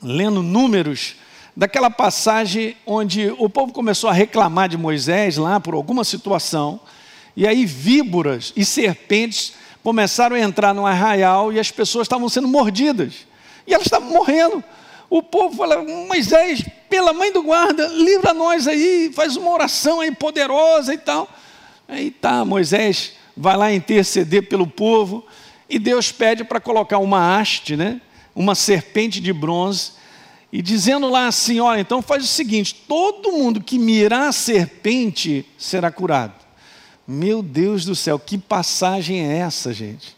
[0.00, 1.16] lendo números,
[1.56, 6.78] daquela passagem onde o povo começou a reclamar de Moisés lá por alguma situação,
[7.36, 12.48] e aí víboras e serpentes começaram a entrar no arraial e as pessoas estavam sendo
[12.48, 13.26] mordidas,
[13.66, 14.62] e elas estavam morrendo.
[15.10, 20.10] O povo fala, Moisés, pela mãe do guarda, livra nós aí, faz uma oração aí
[20.14, 21.28] poderosa e tal.
[21.88, 25.24] Aí tá, Moisés vai lá interceder pelo povo,
[25.70, 28.00] e Deus pede para colocar uma haste, né?
[28.38, 29.92] uma serpente de bronze,
[30.52, 35.44] e dizendo lá assim: olha, então faz o seguinte: todo mundo que mirar a serpente
[35.58, 36.37] será curado.
[37.10, 40.14] Meu Deus do céu, que passagem é essa, gente?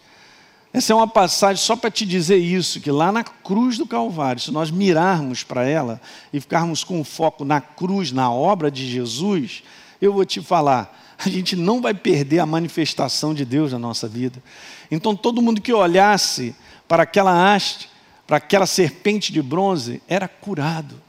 [0.72, 4.42] Essa é uma passagem só para te dizer isso: que lá na cruz do Calvário,
[4.42, 6.00] se nós mirarmos para ela
[6.32, 9.62] e ficarmos com foco na cruz, na obra de Jesus,
[10.00, 14.08] eu vou te falar, a gente não vai perder a manifestação de Deus na nossa
[14.08, 14.42] vida.
[14.90, 16.56] Então, todo mundo que olhasse
[16.88, 17.88] para aquela haste,
[18.26, 21.00] para aquela serpente de bronze era curado.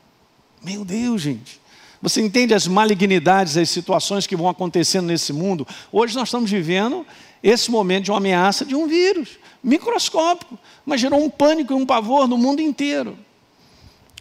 [0.64, 1.61] Meu Deus, gente.
[2.02, 5.68] Você entende as malignidades, as situações que vão acontecendo nesse mundo?
[5.92, 7.06] Hoje nós estamos vivendo
[7.44, 11.86] esse momento de uma ameaça de um vírus microscópico, mas gerou um pânico e um
[11.86, 13.18] pavor no mundo inteiro.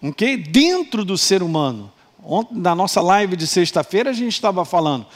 [0.02, 0.36] Ok?
[0.36, 1.90] Dentro do ser humano.
[2.22, 5.06] Ontem, na nossa live de sexta-feira, a gente estava falando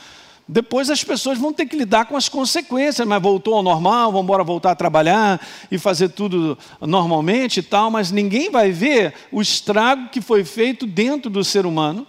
[0.46, 4.24] depois as pessoas vão ter que lidar com as consequências, mas voltou ao normal, vamos
[4.24, 9.40] embora voltar a trabalhar e fazer tudo normalmente e tal, mas ninguém vai ver o
[9.40, 12.06] estrago que foi feito dentro do ser humano,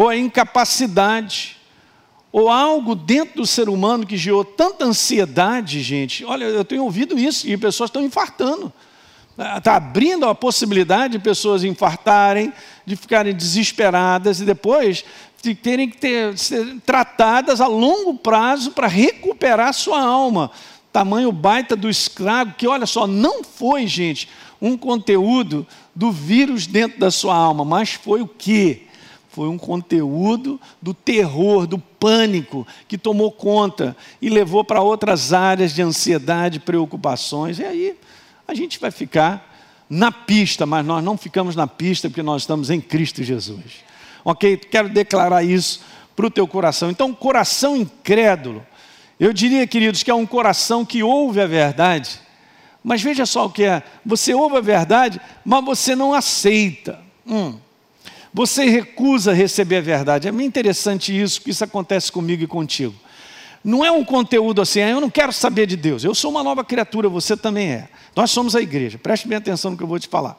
[0.00, 1.58] ou a incapacidade,
[2.32, 6.24] ou algo dentro do ser humano que gerou tanta ansiedade, gente.
[6.24, 8.72] Olha, eu tenho ouvido isso e pessoas estão infartando.
[9.58, 12.50] Está abrindo a possibilidade de pessoas infartarem,
[12.86, 15.04] de ficarem desesperadas e depois
[15.42, 20.50] de terem que ter, ser tratadas a longo prazo para recuperar sua alma.
[20.90, 24.30] Tamanho baita do escravo, que olha só, não foi, gente,
[24.62, 28.86] um conteúdo do vírus dentro da sua alma, mas foi o quê?
[29.30, 35.72] Foi um conteúdo do terror, do pânico que tomou conta e levou para outras áreas
[35.72, 37.60] de ansiedade, preocupações.
[37.60, 37.96] E aí
[38.48, 39.48] a gente vai ficar
[39.88, 43.84] na pista, mas nós não ficamos na pista porque nós estamos em Cristo Jesus.
[44.24, 44.56] Ok?
[44.56, 45.80] Quero declarar isso
[46.16, 46.90] para o teu coração.
[46.90, 48.66] Então, coração incrédulo,
[49.18, 52.20] eu diria, queridos, que é um coração que ouve a verdade,
[52.82, 56.98] mas veja só o que é: você ouve a verdade, mas você não aceita.
[57.26, 57.56] Hum.
[58.32, 60.28] Você recusa receber a verdade.
[60.28, 62.94] É muito interessante isso, que isso acontece comigo e contigo.
[63.62, 66.02] Não é um conteúdo assim, ah, eu não quero saber de Deus.
[66.02, 67.88] Eu sou uma nova criatura, você também é.
[68.16, 68.98] Nós somos a igreja.
[68.98, 70.38] Preste bem atenção no que eu vou te falar.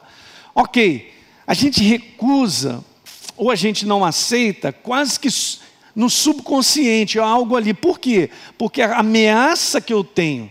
[0.54, 1.12] Ok,
[1.46, 2.84] a gente recusa
[3.36, 5.28] ou a gente não aceita, quase que
[5.94, 7.72] no subconsciente, algo ali.
[7.74, 8.30] Por quê?
[8.58, 10.50] Porque a ameaça que eu tenho,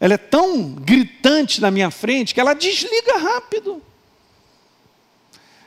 [0.00, 3.82] ela é tão gritante na minha frente que ela desliga rápido.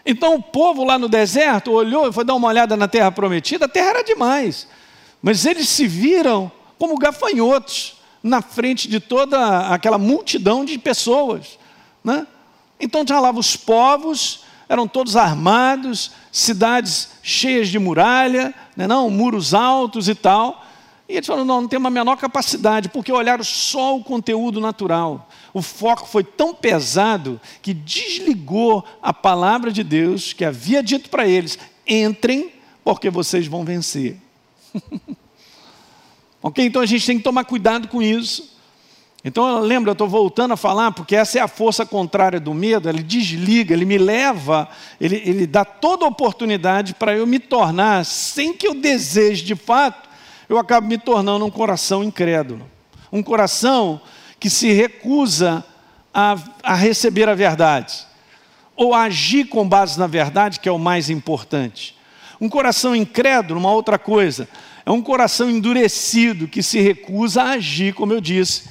[0.10, 3.66] Então o povo lá no deserto olhou e foi dar uma olhada na terra prometida,
[3.66, 4.68] a terra era demais.
[5.22, 11.60] Mas eles se viram como gafanhotos na frente de toda aquela multidão de pessoas.
[12.04, 12.26] Né?
[12.80, 19.54] Então já lá os povos eram todos armados, cidades cheias de muralha, né, não, muros
[19.54, 20.66] altos e tal.
[21.08, 25.29] E eles falaram: não, não tem uma menor capacidade, porque olharam só o conteúdo natural.
[25.54, 31.28] O foco foi tão pesado que desligou a palavra de Deus que havia dito para
[31.28, 31.58] eles:
[31.88, 32.52] entrem,
[32.84, 34.18] porque vocês vão vencer.
[36.42, 36.66] ok?
[36.66, 38.58] Então a gente tem que tomar cuidado com isso.
[39.24, 42.88] Então, lembra, eu estou voltando a falar, porque essa é a força contrária do medo,
[42.88, 48.06] ele desliga, ele me leva, ele, ele dá toda a oportunidade para eu me tornar,
[48.06, 50.08] sem que eu deseje de fato,
[50.48, 52.66] eu acabo me tornando um coração incrédulo.
[53.12, 54.00] Um coração
[54.40, 55.64] que se recusa
[56.14, 58.08] a, a receber a verdade,
[58.76, 61.98] ou agir com base na verdade, que é o mais importante.
[62.40, 64.48] Um coração incrédulo, uma outra coisa,
[64.86, 68.70] é um coração endurecido que se recusa a agir, como eu disse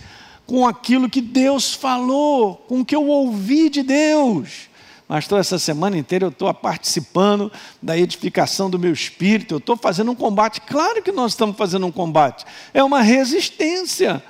[0.49, 4.71] com aquilo que Deus falou, com o que eu ouvi de Deus.
[5.07, 7.53] Mas toda essa semana inteira eu estou participando
[7.83, 10.63] da edificação do meu espírito, eu estou fazendo um combate.
[10.63, 12.47] Claro que nós estamos fazendo um combate.
[12.73, 14.23] É uma resistência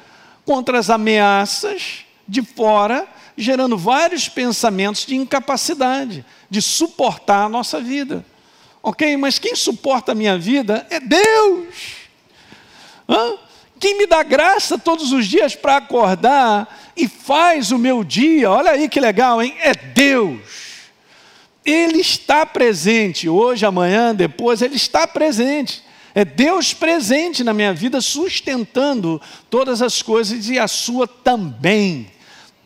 [0.48, 3.06] contra as ameaças de fora,
[3.37, 8.24] gerando vários pensamentos de incapacidade, de suportar a nossa vida.
[8.82, 9.14] Ok?
[9.18, 11.66] Mas quem suporta a minha vida é Deus.
[13.06, 13.34] Hã?
[13.78, 18.70] Quem me dá graça todos os dias para acordar e faz o meu dia, olha
[18.70, 19.54] aí que legal, hein?
[19.61, 20.40] É Deus.
[21.62, 25.84] Ele está presente, hoje, amanhã, depois, Ele está presente.
[26.18, 32.09] É Deus presente na minha vida, sustentando todas as coisas e a sua também.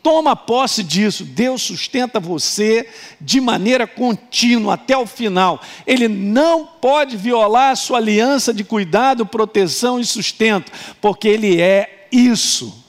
[0.01, 1.23] Toma posse disso.
[1.23, 2.89] Deus sustenta você
[3.21, 5.61] de maneira contínua até o final.
[5.85, 12.07] Ele não pode violar a sua aliança de cuidado, proteção e sustento, porque Ele é
[12.11, 12.83] isso.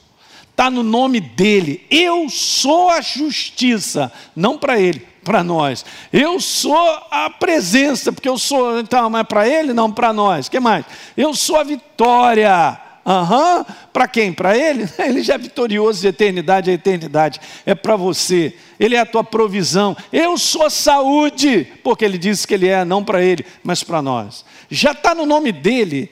[0.49, 1.85] Está no nome dele.
[1.91, 5.83] Eu sou a justiça, não para ele, para nós.
[6.13, 6.77] Eu sou
[7.09, 10.47] a presença, porque eu sou, então, mas para ele, não para nós.
[10.47, 10.85] Que mais?
[11.17, 12.79] Eu sou a vitória.
[13.07, 13.75] Aham, uhum.
[13.91, 14.31] para quem?
[14.33, 14.89] Para ele?
[14.97, 17.39] Ele já é vitorioso de eternidade a eternidade.
[17.63, 18.55] É para você.
[18.79, 19.95] Ele é a tua provisão.
[20.11, 24.43] Eu sou saúde, porque ele disse que ele é, não para ele, mas para nós.
[24.71, 26.11] Já está no nome dele,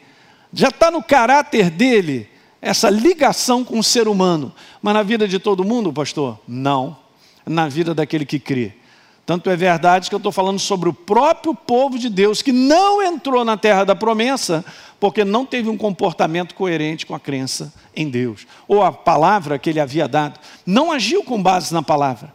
[0.54, 2.30] já está no caráter dele,
[2.62, 4.54] essa ligação com o ser humano.
[4.80, 6.40] Mas na vida de todo mundo, pastor?
[6.48, 6.96] Não.
[7.44, 8.83] Na vida daquele que crê.
[9.26, 13.02] Tanto é verdade que eu estou falando sobre o próprio povo de Deus que não
[13.02, 14.66] entrou na terra da promessa,
[15.00, 19.70] porque não teve um comportamento coerente com a crença em Deus, ou a palavra que
[19.70, 22.34] ele havia dado, não agiu com base na palavra.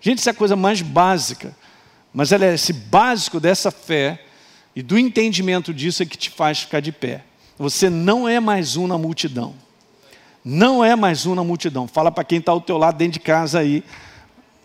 [0.00, 1.56] Gente, isso é a coisa mais básica,
[2.14, 4.24] mas ela é esse básico dessa fé
[4.76, 7.24] e do entendimento disso é que te faz ficar de pé.
[7.58, 9.54] Você não é mais um na multidão.
[10.44, 11.88] Não é mais um na multidão.
[11.88, 13.82] Fala para quem está ao teu lado dentro de casa aí.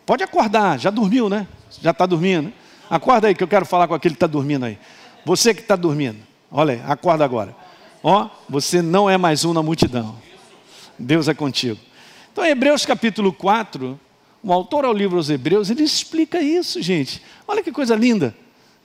[0.06, 1.48] Pode acordar, já dormiu, né?
[1.82, 2.52] Já está dormindo?
[2.90, 4.78] Acorda aí que eu quero falar com aquele que está dormindo aí.
[5.26, 6.18] Você que está dormindo.
[6.52, 7.56] Olha aí, acorda agora.
[8.04, 10.16] Ó, você não é mais um na multidão.
[11.00, 11.80] Deus é contigo.
[12.32, 14.00] Então, Hebreus capítulo 4,
[14.44, 17.22] o autor ao livro aos Hebreus, ele explica isso, gente.
[17.48, 18.36] Olha que coisa linda.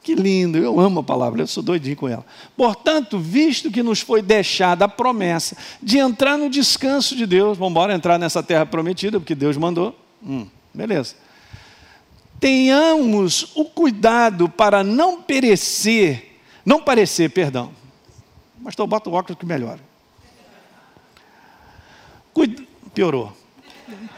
[0.03, 2.25] Que lindo, eu amo a palavra, eu sou doidinho com ela.
[2.57, 7.73] Portanto, visto que nos foi deixada a promessa de entrar no descanso de Deus, vamos
[7.73, 9.95] embora entrar nessa terra prometida, porque Deus mandou.
[10.25, 11.17] Hum, beleza.
[12.41, 16.29] Tenhamos o cuidado para não perecer
[16.69, 17.73] não parecer, perdão.
[18.63, 19.81] Pastor, bota o óculos que melhora.
[22.93, 23.33] Piorou.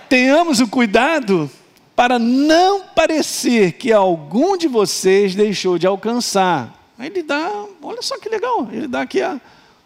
[0.09, 1.49] Tenhamos o cuidado
[1.95, 6.77] para não parecer que algum de vocês deixou de alcançar.
[6.99, 9.41] Ele dá, olha só que legal, ele dá aqui a.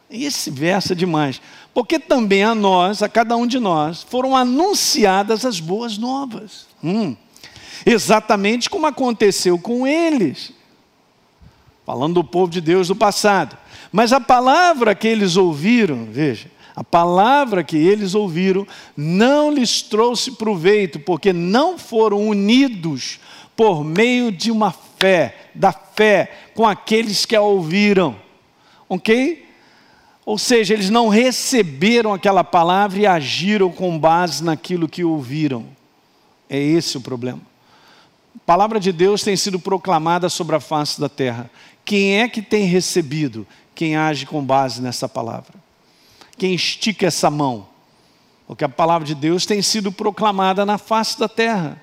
[0.08, 1.42] Esse verso é demais.
[1.74, 6.66] Porque também a nós, a cada um de nós, foram anunciadas as boas novas.
[6.82, 7.14] Hum.
[7.84, 10.52] Exatamente como aconteceu com eles
[11.84, 13.56] falando do povo de Deus do passado.
[13.92, 18.66] Mas a palavra que eles ouviram, veja, a palavra que eles ouviram
[18.96, 23.20] não lhes trouxe proveito, porque não foram unidos
[23.54, 28.16] por meio de uma fé, da fé com aqueles que a ouviram.
[28.88, 29.44] Ok?
[30.26, 35.66] Ou seja, eles não receberam aquela palavra e agiram com base naquilo que ouviram.
[36.48, 37.40] É esse o problema.
[38.46, 41.50] Palavra de Deus tem sido proclamada sobre a face da terra.
[41.84, 43.46] Quem é que tem recebido?
[43.74, 45.54] Quem age com base nessa palavra.
[46.36, 47.66] Quem estica essa mão.
[48.46, 51.80] Porque a palavra de Deus tem sido proclamada na face da terra.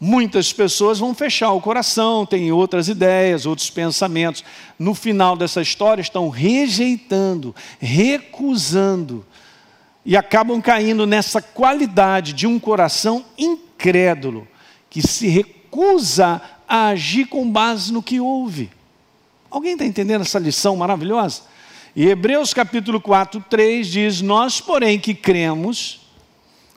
[0.00, 4.42] Muitas pessoas vão fechar o coração, têm outras ideias, outros pensamentos.
[4.78, 9.26] No final dessa história, estão rejeitando, recusando
[10.06, 14.48] e acabam caindo nessa qualidade de um coração incrédulo,
[14.88, 15.57] que se recusa
[16.70, 18.70] a agir com base no que ouve.
[19.50, 21.42] Alguém está entendendo essa lição maravilhosa?
[21.96, 26.00] E Hebreus capítulo 4, 3 diz: Nós, porém, que cremos,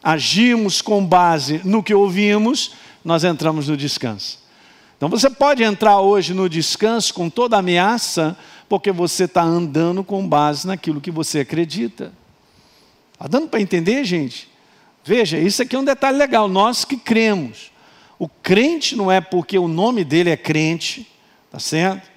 [0.02, 2.74] agimos com base no que ouvimos,
[3.04, 4.40] nós entramos no descanso.
[4.98, 8.38] Então você pode entrar hoje no descanso com toda ameaça,
[8.70, 12.14] porque você está andando com base naquilo que você acredita.
[13.14, 14.50] Está dando para entender, gente?
[15.04, 16.48] Veja, isso aqui é um detalhe legal.
[16.48, 17.71] Nós que cremos.
[18.22, 21.12] O crente não é porque o nome dele é crente,
[21.50, 22.08] tá certo?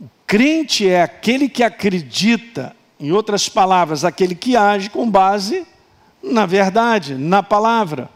[0.00, 5.66] O crente é aquele que acredita, em outras palavras, aquele que age com base
[6.22, 8.08] na verdade, na palavra.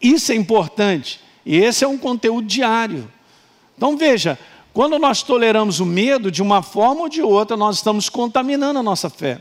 [0.00, 1.20] Isso é importante.
[1.44, 3.10] E esse é um conteúdo diário.
[3.76, 4.38] Então veja,
[4.72, 8.84] quando nós toleramos o medo, de uma forma ou de outra, nós estamos contaminando a
[8.84, 9.40] nossa fé.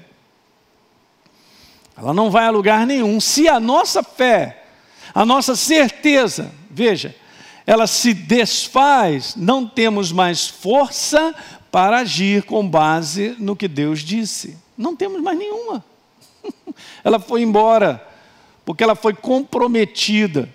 [1.96, 3.22] Ela não vai a lugar nenhum.
[3.22, 4.65] Se a nossa fé,
[5.16, 7.16] a nossa certeza, veja,
[7.66, 11.34] ela se desfaz, não temos mais força
[11.72, 14.58] para agir com base no que Deus disse.
[14.78, 15.84] Não temos mais nenhuma.
[17.04, 18.06] ela foi embora
[18.66, 20.54] porque ela foi comprometida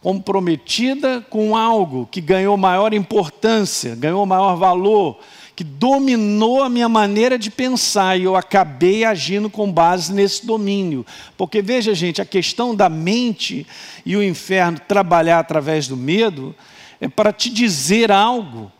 [0.00, 5.18] comprometida com algo que ganhou maior importância, ganhou maior valor,
[5.60, 11.04] que dominou a minha maneira de pensar e eu acabei agindo com base nesse domínio.
[11.36, 13.66] Porque veja, gente, a questão da mente
[14.06, 16.54] e o inferno trabalhar através do medo
[16.98, 18.72] é para te dizer algo,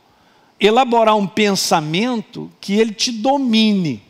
[0.59, 4.03] elaborar um pensamento que ele te domine.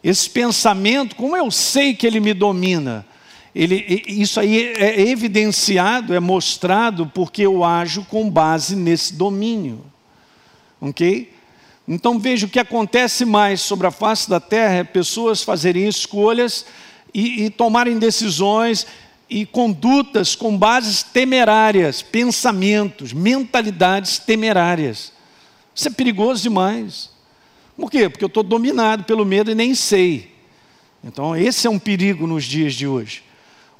[0.00, 3.04] Esse pensamento, como eu sei que ele me domina?
[3.52, 9.84] Ele, isso aí é evidenciado, é mostrado porque eu ajo com base nesse domínio.
[10.80, 11.39] Ok?
[11.92, 16.64] Então veja o que acontece mais sobre a face da terra é pessoas fazerem escolhas
[17.12, 18.86] e, e tomarem decisões
[19.28, 25.12] e condutas com bases temerárias, pensamentos, mentalidades temerárias.
[25.74, 27.10] Isso é perigoso demais.
[27.76, 28.08] Por quê?
[28.08, 30.32] Porque eu estou dominado pelo medo e nem sei.
[31.02, 33.24] Então, esse é um perigo nos dias de hoje.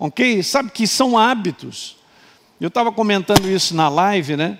[0.00, 0.42] Ok?
[0.42, 1.96] Sabe que são hábitos.
[2.61, 4.58] Eu estava comentando isso na live, né?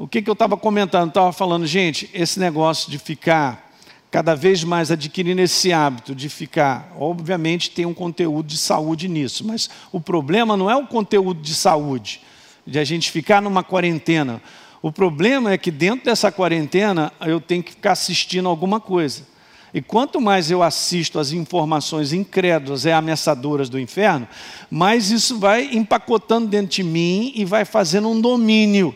[0.00, 1.10] O que, que eu estava comentando?
[1.10, 3.70] Estava falando, gente, esse negócio de ficar
[4.10, 9.46] cada vez mais adquirindo esse hábito de ficar, obviamente tem um conteúdo de saúde nisso,
[9.46, 12.22] mas o problema não é o conteúdo de saúde,
[12.66, 14.40] de a gente ficar numa quarentena.
[14.80, 19.26] O problema é que dentro dessa quarentena eu tenho que ficar assistindo alguma coisa.
[19.74, 24.26] E quanto mais eu assisto às informações incrédulas e ameaçadoras do inferno,
[24.70, 28.94] mais isso vai empacotando dentro de mim e vai fazendo um domínio.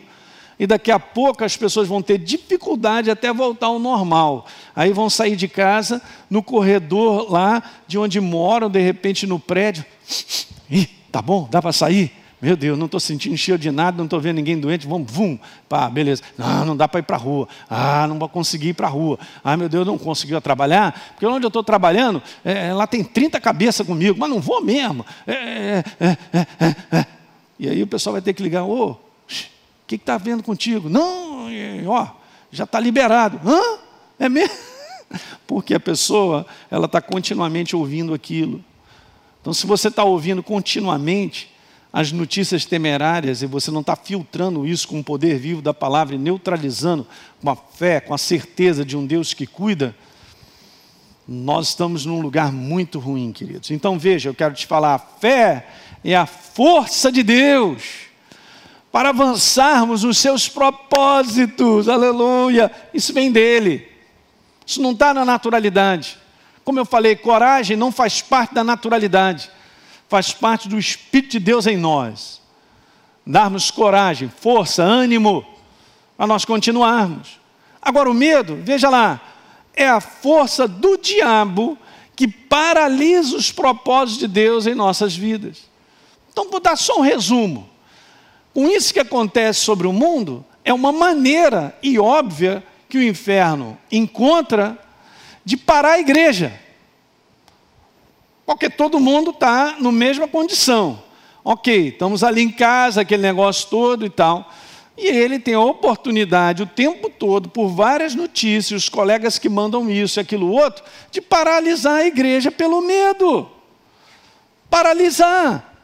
[0.59, 4.45] E daqui a pouco as pessoas vão ter dificuldade até voltar ao normal.
[4.75, 9.85] Aí vão sair de casa, no corredor lá de onde moram, de repente no prédio.
[10.69, 12.11] Ih, tá bom, dá para sair?
[12.41, 15.39] Meu Deus, não estou sentindo cheio de nada, não estou vendo ninguém doente, vamos, vum,
[15.67, 16.21] pá, beleza.
[16.37, 17.47] Não, não dá para ir para a rua.
[17.69, 19.17] Ah, não vou conseguir ir para a rua.
[19.43, 23.39] Ah, meu Deus, não conseguiu trabalhar, porque onde eu estou trabalhando, é, lá tem 30
[23.39, 25.05] cabeças comigo, mas não vou mesmo.
[25.25, 27.05] É é, é, é, é,
[27.57, 28.97] e aí o pessoal vai ter que ligar, ô,
[29.85, 30.89] o que está vendo contigo?
[30.89, 31.47] Não,
[31.85, 32.07] ó,
[32.51, 33.39] já está liberado.
[33.47, 33.77] Hã?
[34.17, 34.55] É mesmo?
[35.45, 38.65] Porque a pessoa, ela está continuamente ouvindo aquilo.
[39.39, 41.53] Então, se você está ouvindo continuamente,
[41.93, 46.15] as notícias temerárias e você não está filtrando isso com o poder vivo da palavra
[46.15, 47.05] e neutralizando
[47.39, 49.95] com a fé, com a certeza de um Deus que cuida,
[51.27, 53.69] nós estamos num lugar muito ruim, queridos.
[53.69, 55.67] Então veja, eu quero te falar: a fé
[56.03, 58.04] é a força de Deus
[58.95, 62.71] para avançarmos nos seus propósitos, aleluia.
[62.93, 63.85] Isso vem dele,
[64.65, 66.17] isso não está na naturalidade.
[66.63, 69.51] Como eu falei, coragem não faz parte da naturalidade
[70.07, 72.41] faz parte do Espírito de Deus em nós.
[73.27, 75.45] Darmos coragem, força, ânimo,
[76.15, 77.37] para nós continuarmos.
[77.81, 79.19] Agora, o medo, veja lá,
[79.73, 81.77] é a força do diabo
[82.15, 85.63] que paralisa os propósitos de Deus em nossas vidas.
[86.31, 87.74] Então, vou dar só um resumo.
[88.55, 93.77] Com isso que acontece sobre o mundo, é uma maneira e óbvia que o inferno
[93.91, 94.79] encontra
[95.43, 96.57] de parar a igreja.
[98.45, 101.03] Porque todo mundo está na mesma condição.
[101.43, 104.49] Ok, estamos ali em casa, aquele negócio todo e tal.
[104.97, 109.91] E ele tem a oportunidade o tempo todo, por várias notícias, os colegas que mandam
[109.91, 110.81] isso e aquilo outro,
[111.11, 113.49] de paralisar a igreja pelo medo.
[114.69, 115.74] Paralisar.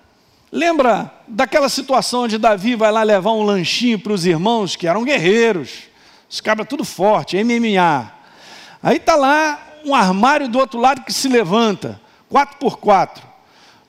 [0.52, 5.06] Lembra daquela situação onde Davi vai lá levar um lanchinho para os irmãos que eram
[5.06, 5.84] guerreiros,
[6.30, 8.12] os cabras tudo forte, MMA.
[8.84, 13.24] Aí está lá um armário do outro lado que se levanta, quatro por quatro.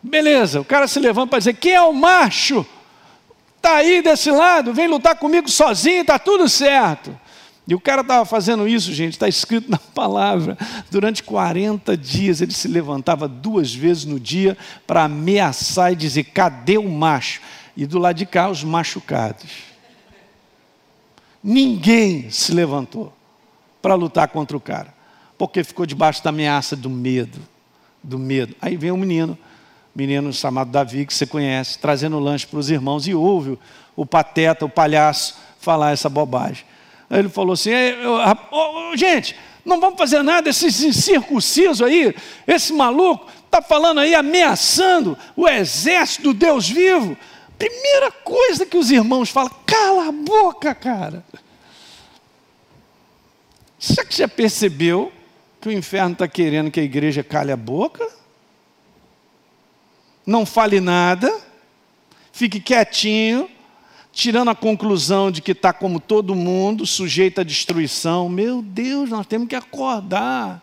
[0.01, 2.65] Beleza, o cara se levanta para dizer: quem é o macho?
[3.57, 7.19] Está aí desse lado, vem lutar comigo sozinho, está tudo certo.
[7.67, 10.59] E o cara estava fazendo isso, gente, está escrito na palavra.
[10.91, 14.57] Durante 40 dias ele se levantava duas vezes no dia
[14.87, 17.41] para ameaçar e dizer: cadê o macho?
[17.77, 19.51] E do lado de cá, os machucados.
[21.43, 23.13] Ninguém se levantou
[23.81, 24.93] para lutar contra o cara,
[25.39, 27.41] porque ficou debaixo da ameaça do medo.
[28.03, 28.55] Do medo.
[28.61, 29.39] Aí vem um menino
[29.95, 33.59] menino chamado Davi, que você conhece, trazendo lanche para os irmãos, e ouve
[33.95, 36.65] o pateta, o palhaço, falar essa bobagem.
[37.13, 37.71] Aí ele falou assim:
[38.97, 42.13] gente, não vamos fazer nada, esse circunciso aí,
[42.47, 47.17] esse maluco, está falando aí, ameaçando o exército do Deus vivo.
[47.59, 51.25] Primeira coisa que os irmãos falam, cala a boca, cara.
[53.79, 55.13] Será que já percebeu
[55.61, 58.09] que o inferno está querendo que a igreja cale a boca?
[60.27, 61.33] não fale nada,
[62.33, 63.51] fique quietinho,
[64.13, 68.29] tirando a conclusão de que está como todo mundo, sujeito à destruição.
[68.29, 70.63] Meu Deus, nós temos que acordar.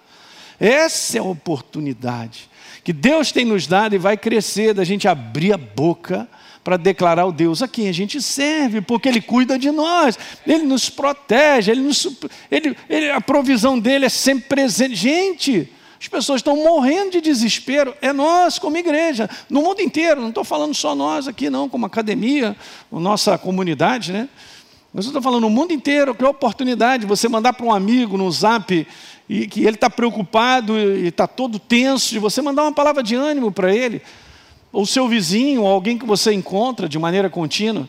[0.60, 2.50] Essa é a oportunidade
[2.90, 6.28] que Deus tem nos dado e vai crescer da gente abrir a boca
[6.64, 10.64] para declarar o Deus a quem a gente serve, porque Ele cuida de nós, Ele
[10.64, 12.18] nos protege, ele nos,
[12.50, 14.96] ele, ele, a provisão dele é sempre presente.
[14.96, 17.94] Gente, as pessoas estão morrendo de desespero.
[18.02, 20.22] É nós, como igreja, no mundo inteiro.
[20.22, 22.56] Não estou falando só nós aqui, não, como academia,
[22.92, 24.30] nossa comunidade, né?
[24.94, 28.32] Mas eu estou falando no mundo inteiro, que oportunidade você mandar para um amigo no
[28.32, 28.88] zap
[29.28, 33.14] e que ele está preocupado e está todo tenso, de você mandar uma palavra de
[33.14, 34.02] ânimo para ele,
[34.72, 37.88] ou seu vizinho, ou alguém que você encontra de maneira contínua.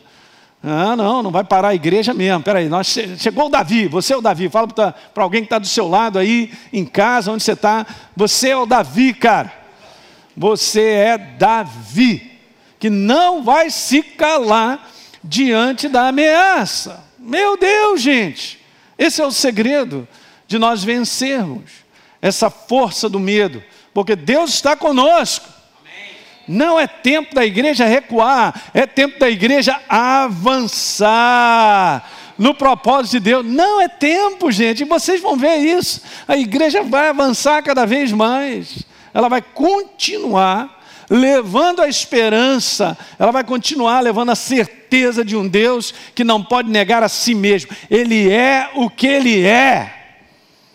[0.63, 2.43] Ah, não, não vai parar a igreja mesmo.
[2.43, 2.87] Peraí, nós,
[3.19, 4.49] chegou o Davi, você é o Davi.
[4.49, 4.95] Fala para
[5.25, 7.87] alguém que está do seu lado aí, em casa, onde você está.
[8.15, 9.53] Você é o Davi, cara.
[10.37, 12.39] Você é Davi,
[12.79, 14.91] que não vai se calar
[15.25, 17.03] diante da ameaça.
[17.19, 18.61] Meu Deus, gente,
[18.99, 20.07] esse é o segredo
[20.47, 21.71] de nós vencermos
[22.21, 23.63] essa força do medo,
[23.95, 25.49] porque Deus está conosco.
[26.53, 31.15] Não é tempo da igreja recuar, é tempo da igreja avançar
[32.37, 33.47] no propósito de Deus.
[33.47, 36.03] Não é tempo, gente, e vocês vão ver isso.
[36.27, 38.85] A igreja vai avançar cada vez mais,
[39.15, 45.95] ela vai continuar levando a esperança, ela vai continuar levando a certeza de um Deus
[46.17, 47.71] que não pode negar a si mesmo.
[47.89, 50.17] Ele é o que ele é.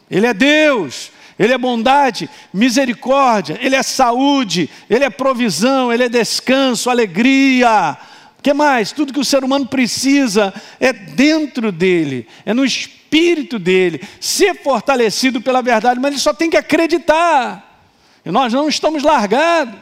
[0.09, 1.11] Ele é Deus.
[1.37, 7.97] Ele é bondade, misericórdia, Ele é saúde, Ele é provisão, Ele é descanso, alegria.
[8.39, 8.91] O que mais?
[8.91, 15.41] Tudo que o ser humano precisa é dentro dele, é no espírito dele, ser fortalecido
[15.41, 17.81] pela verdade, mas ele só tem que acreditar.
[18.25, 19.79] E nós não estamos largados.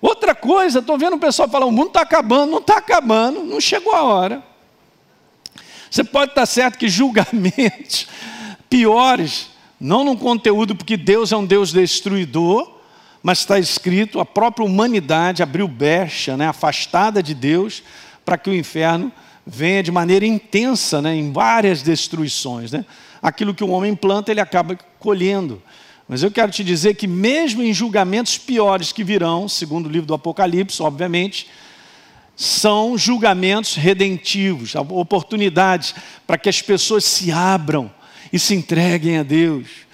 [0.00, 3.60] Outra coisa, estou vendo o pessoal falar: o mundo está acabando, não está acabando, não
[3.60, 4.42] chegou a hora.
[5.90, 8.06] Você pode estar certo que julgamentos
[8.68, 12.76] piores não no conteúdo, porque Deus é um Deus destruidor,
[13.22, 17.82] mas está escrito: a própria humanidade abriu brecha, né, afastada de Deus,
[18.24, 19.12] para que o inferno
[19.46, 22.72] venha de maneira intensa, né, em várias destruições.
[22.72, 22.84] Né?
[23.22, 25.62] Aquilo que o homem planta, ele acaba colhendo.
[26.08, 30.06] Mas eu quero te dizer que, mesmo em julgamentos piores que virão, segundo o livro
[30.06, 31.48] do Apocalipse, obviamente,
[32.36, 35.94] são julgamentos redentivos, oportunidades
[36.26, 37.90] para que as pessoas se abram
[38.32, 39.86] e se entreguem a Deus.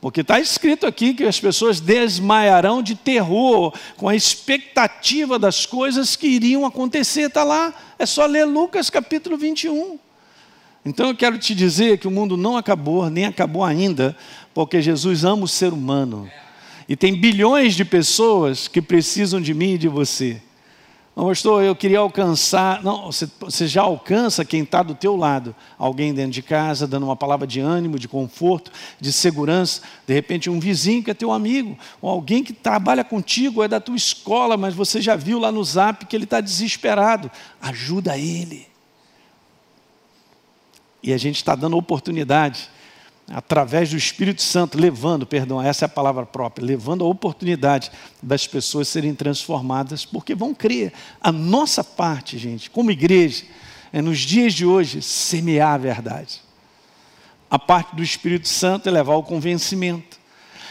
[0.00, 6.16] Porque está escrito aqui que as pessoas desmaiarão de terror, com a expectativa das coisas
[6.16, 7.22] que iriam acontecer.
[7.22, 9.98] Está lá, é só ler Lucas capítulo 21.
[10.84, 14.16] Então eu quero te dizer que o mundo não acabou, nem acabou ainda,
[14.54, 16.30] porque Jesus ama o ser humano.
[16.88, 20.40] E tem bilhões de pessoas que precisam de mim e de você.
[21.20, 22.82] Não, pastor, eu queria alcançar.
[22.82, 25.54] Não, você, você já alcança quem está do teu lado.
[25.76, 29.82] Alguém dentro de casa, dando uma palavra de ânimo, de conforto, de segurança.
[30.06, 33.78] De repente, um vizinho que é teu amigo, ou alguém que trabalha contigo, é da
[33.78, 37.30] tua escola, mas você já viu lá no zap que ele está desesperado.
[37.60, 38.66] Ajuda ele.
[41.02, 42.70] E a gente está dando oportunidade,
[43.30, 48.46] através do Espírito Santo, levando, perdão, essa é a palavra própria, levando a oportunidade das
[48.46, 50.92] pessoas serem transformadas, porque vão crer.
[51.20, 53.44] A nossa parte, gente, como igreja,
[53.92, 56.42] é nos dias de hoje semear a verdade.
[57.48, 60.18] A parte do Espírito Santo é levar o convencimento.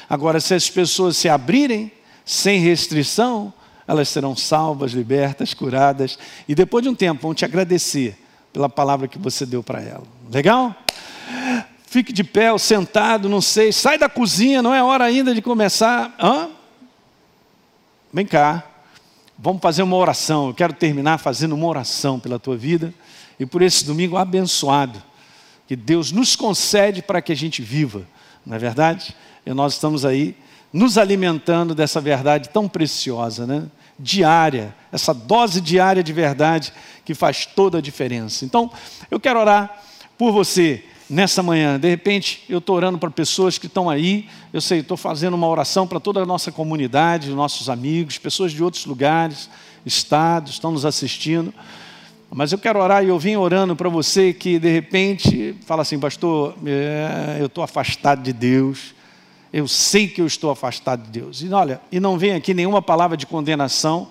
[0.09, 1.91] Agora, se as pessoas se abrirem,
[2.25, 3.53] sem restrição,
[3.87, 8.17] elas serão salvas, libertas, curadas, e depois de um tempo vão te agradecer
[8.51, 10.03] pela palavra que você deu para ela.
[10.31, 10.75] Legal?
[11.89, 15.41] Fique de pé, ou sentado, não sei, sai da cozinha, não é hora ainda de
[15.41, 16.15] começar.
[16.19, 16.49] Hã?
[18.13, 18.63] Vem cá,
[19.35, 20.49] vamos fazer uma oração.
[20.49, 22.93] Eu quero terminar fazendo uma oração pela tua vida
[23.39, 25.01] e por esse domingo abençoado
[25.67, 28.03] que Deus nos concede para que a gente viva,
[28.45, 29.15] não é verdade?
[29.43, 30.37] E nós estamos aí
[30.71, 33.65] nos alimentando dessa verdade tão preciosa, né?
[33.97, 36.71] Diária, essa dose diária de verdade
[37.03, 38.45] que faz toda a diferença.
[38.45, 38.71] Então,
[39.09, 39.81] eu quero orar
[40.19, 41.79] por você nessa manhã.
[41.79, 44.27] De repente, eu estou orando para pessoas que estão aí.
[44.53, 48.63] Eu sei, estou fazendo uma oração para toda a nossa comunidade, nossos amigos, pessoas de
[48.63, 49.49] outros lugares,
[49.85, 51.53] estados, estão nos assistindo.
[52.31, 55.97] Mas eu quero orar e eu vim orando para você que de repente fala assim,
[55.97, 58.93] pastor, é, eu estou afastado de Deus,
[59.51, 61.41] eu sei que eu estou afastado de Deus.
[61.41, 64.09] E olha, e não vem aqui nenhuma palavra de condenação,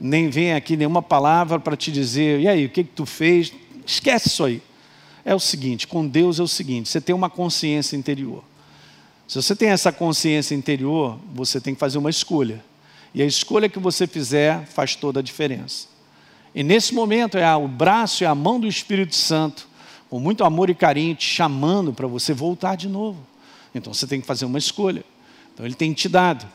[0.00, 3.52] nem vem aqui nenhuma palavra para te dizer, e aí, o que, que tu fez?
[3.86, 4.62] Esquece isso aí.
[5.24, 8.42] É o seguinte, com Deus é o seguinte, você tem uma consciência interior.
[9.28, 12.62] Se você tem essa consciência interior, você tem que fazer uma escolha.
[13.14, 15.86] E a escolha que você fizer faz toda a diferença.
[16.54, 19.68] E nesse momento é o braço e a mão do Espírito Santo,
[20.10, 23.18] com muito amor e carinho, te chamando para você voltar de novo.
[23.74, 25.04] Então você tem que fazer uma escolha.
[25.54, 26.46] Então ele tem te dado.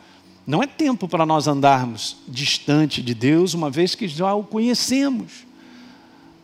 [0.46, 5.47] Não é tempo para nós andarmos distante de Deus, uma vez que já o conhecemos.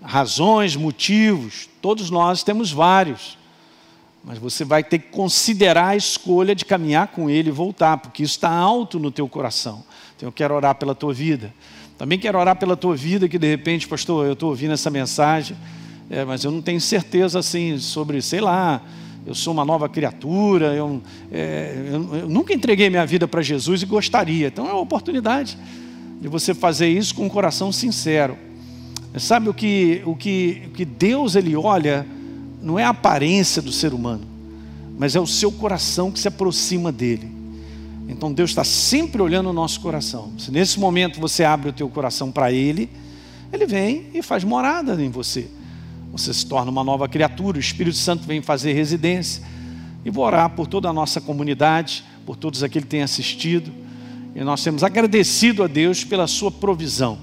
[0.03, 3.37] Razões, motivos, todos nós temos vários.
[4.23, 8.23] Mas você vai ter que considerar a escolha de caminhar com Ele e voltar, porque
[8.23, 9.83] isso está alto no teu coração.
[10.15, 11.53] Então eu quero orar pela tua vida.
[11.97, 15.55] Também quero orar pela tua vida, que de repente, pastor, eu estou ouvindo essa mensagem,
[16.09, 18.81] é, mas eu não tenho certeza assim sobre, sei lá,
[19.25, 21.01] eu sou uma nova criatura, eu,
[21.31, 24.47] é, eu, eu nunca entreguei minha vida para Jesus e gostaria.
[24.47, 25.57] Então é a oportunidade
[26.19, 28.37] de você fazer isso com um coração sincero.
[29.20, 32.05] Sabe o que, o que, o que Deus ele olha
[32.61, 34.24] não é a aparência do ser humano,
[34.97, 37.32] mas é o seu coração que se aproxima dele.
[38.07, 40.32] Então Deus está sempre olhando o nosso coração.
[40.38, 42.89] Se nesse momento você abre o teu coração para Ele,
[43.51, 45.47] Ele vem e faz morada em você.
[46.11, 49.43] Você se torna uma nova criatura, o Espírito Santo vem fazer residência.
[50.05, 53.72] E vou orar por toda a nossa comunidade, por todos aqueles que têm assistido.
[54.36, 57.18] E nós temos agradecido a Deus pela sua provisão.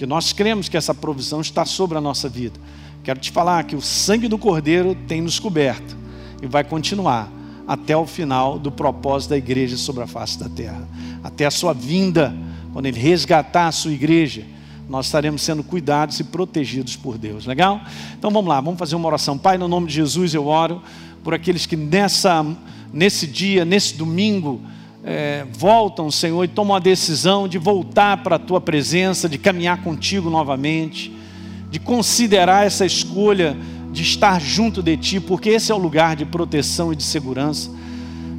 [0.00, 2.58] Porque nós cremos que essa provisão está sobre a nossa vida.
[3.04, 5.94] Quero te falar que o sangue do Cordeiro tem nos coberto
[6.40, 7.30] e vai continuar
[7.68, 10.88] até o final do propósito da igreja sobre a face da terra.
[11.22, 12.34] Até a sua vinda,
[12.72, 14.42] quando ele resgatar a sua igreja,
[14.88, 17.44] nós estaremos sendo cuidados e protegidos por Deus.
[17.44, 17.78] Legal?
[18.18, 19.36] Então vamos lá, vamos fazer uma oração.
[19.36, 20.80] Pai, no nome de Jesus eu oro
[21.22, 22.42] por aqueles que nessa,
[22.90, 24.62] nesse dia, nesse domingo,
[25.10, 29.82] é, voltam, Senhor, e tomam a decisão de voltar para a tua presença, de caminhar
[29.82, 31.12] contigo novamente,
[31.68, 33.56] de considerar essa escolha
[33.90, 37.72] de estar junto de Ti, porque esse é o lugar de proteção e de segurança.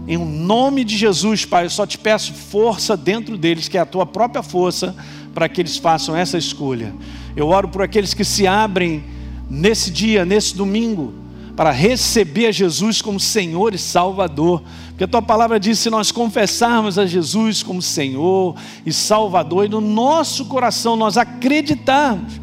[0.08, 3.86] Em nome de Jesus, Pai, eu só te peço força dentro deles, que é a
[3.86, 4.96] Tua própria força,
[5.34, 6.94] para que eles façam essa escolha.
[7.36, 9.04] Eu oro por aqueles que se abrem
[9.50, 11.14] nesse dia, nesse domingo,
[11.56, 14.64] para receber a Jesus como Senhor e Salvador.
[14.90, 19.70] Porque a tua palavra diz: se nós confessarmos a Jesus como Senhor e Salvador, e
[19.70, 22.40] no nosso coração nós acreditarmos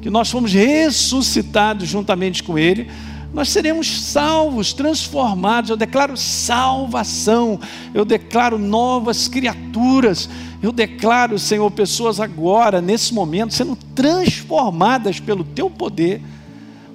[0.00, 2.88] que nós fomos ressuscitados juntamente com Ele,
[3.34, 5.68] nós seremos salvos, transformados.
[5.68, 7.60] Eu declaro salvação,
[7.92, 10.28] eu declaro novas criaturas,
[10.62, 16.22] eu declaro, Senhor, pessoas agora, nesse momento, sendo transformadas pelo Teu poder,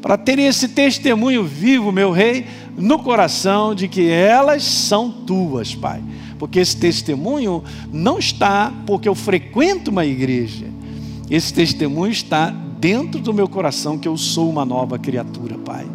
[0.01, 2.45] para terem esse testemunho vivo, meu Rei,
[2.77, 6.01] no coração de que elas são Tuas, Pai.
[6.39, 10.65] Porque esse testemunho não está porque eu frequento uma igreja,
[11.29, 15.85] esse testemunho está dentro do meu coração que eu sou uma nova criatura, Pai.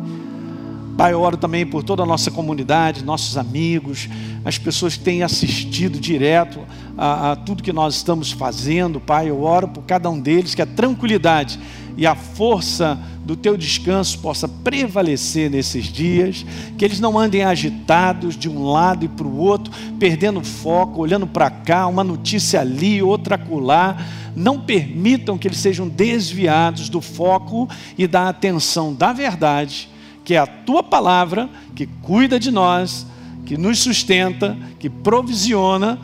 [0.97, 4.09] Pai, eu oro também por toda a nossa comunidade, nossos amigos,
[4.43, 6.61] as pessoas que têm assistido direto
[6.97, 9.29] a, a, tudo que nós estamos fazendo, Pai.
[9.29, 11.61] Eu oro por cada um deles, que a tranquilidade
[11.99, 16.47] e a força do teu descanso possa prevalecer nesses dias,
[16.79, 21.27] que eles não andem agitados de um lado e para o outro, perdendo foco, olhando
[21.27, 23.99] para cá, uma notícia ali, outra acolá
[24.35, 27.69] não permitam que eles sejam desviados do foco
[27.99, 29.91] e da atenção da verdade,
[30.27, 33.07] que é a tua palavra que cuida de nós,
[33.47, 36.01] que nos sustenta, que provisiona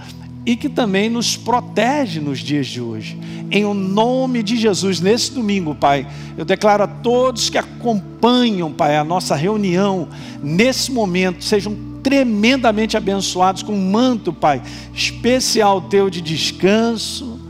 [0.46, 3.18] e que também nos protege nos dias de hoje.
[3.50, 6.06] Em o nome de Jesus, nesse domingo, Pai,
[6.38, 10.08] eu declaro a todos que acompanham, Pai, a nossa reunião,
[10.40, 14.62] nesse momento, sejam tremendamente abençoados com um manto, Pai,
[14.94, 17.40] especial teu de descanso,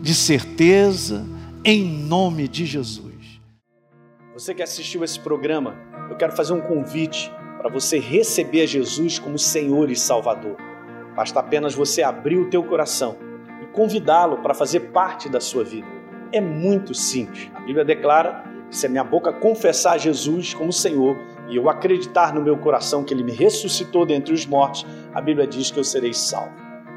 [0.00, 1.26] de certeza,
[1.64, 3.10] em nome de Jesus.
[4.32, 9.38] Você que assistiu esse programa, eu quero fazer um convite para você receber Jesus como
[9.38, 10.56] Senhor e Salvador.
[11.14, 13.16] Basta apenas você abrir o teu coração
[13.62, 15.86] e convidá-lo para fazer parte da sua vida.
[16.32, 17.50] É muito simples.
[17.54, 21.16] A Bíblia declara que se a minha boca confessar Jesus como Senhor
[21.48, 25.46] e eu acreditar no meu coração que ele me ressuscitou dentre os mortos, a Bíblia
[25.46, 26.54] diz que eu serei salvo.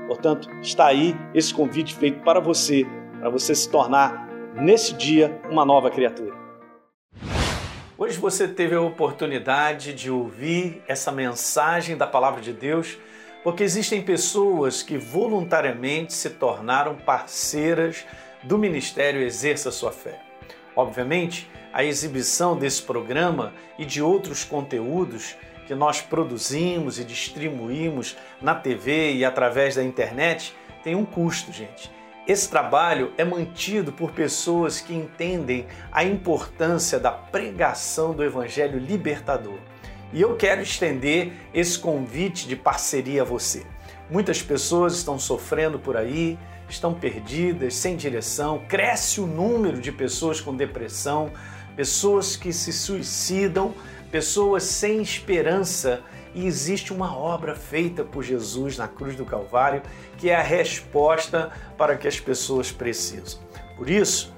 [0.08, 2.86] Portanto, está aí esse convite feito para você,
[3.20, 6.43] para você se tornar nesse dia uma nova criatura.
[8.04, 12.98] Hoje você teve a oportunidade de ouvir essa mensagem da palavra de Deus
[13.42, 18.06] porque existem pessoas que voluntariamente se tornaram parceiras
[18.44, 20.20] do Ministério Exerça Sua Fé.
[20.76, 28.54] Obviamente, a exibição desse programa e de outros conteúdos que nós produzimos e distribuímos na
[28.54, 31.90] TV e através da internet tem um custo, gente.
[32.26, 39.58] Esse trabalho é mantido por pessoas que entendem a importância da pregação do Evangelho libertador.
[40.14, 43.66] E eu quero estender esse convite de parceria a você.
[44.10, 50.40] Muitas pessoas estão sofrendo por aí, estão perdidas, sem direção, cresce o número de pessoas
[50.40, 51.30] com depressão,
[51.76, 53.74] pessoas que se suicidam,
[54.10, 56.02] pessoas sem esperança.
[56.34, 59.82] E existe uma obra feita por Jesus na cruz do Calvário
[60.18, 63.40] que é a resposta para que as pessoas precisam.
[63.78, 64.34] Por isso,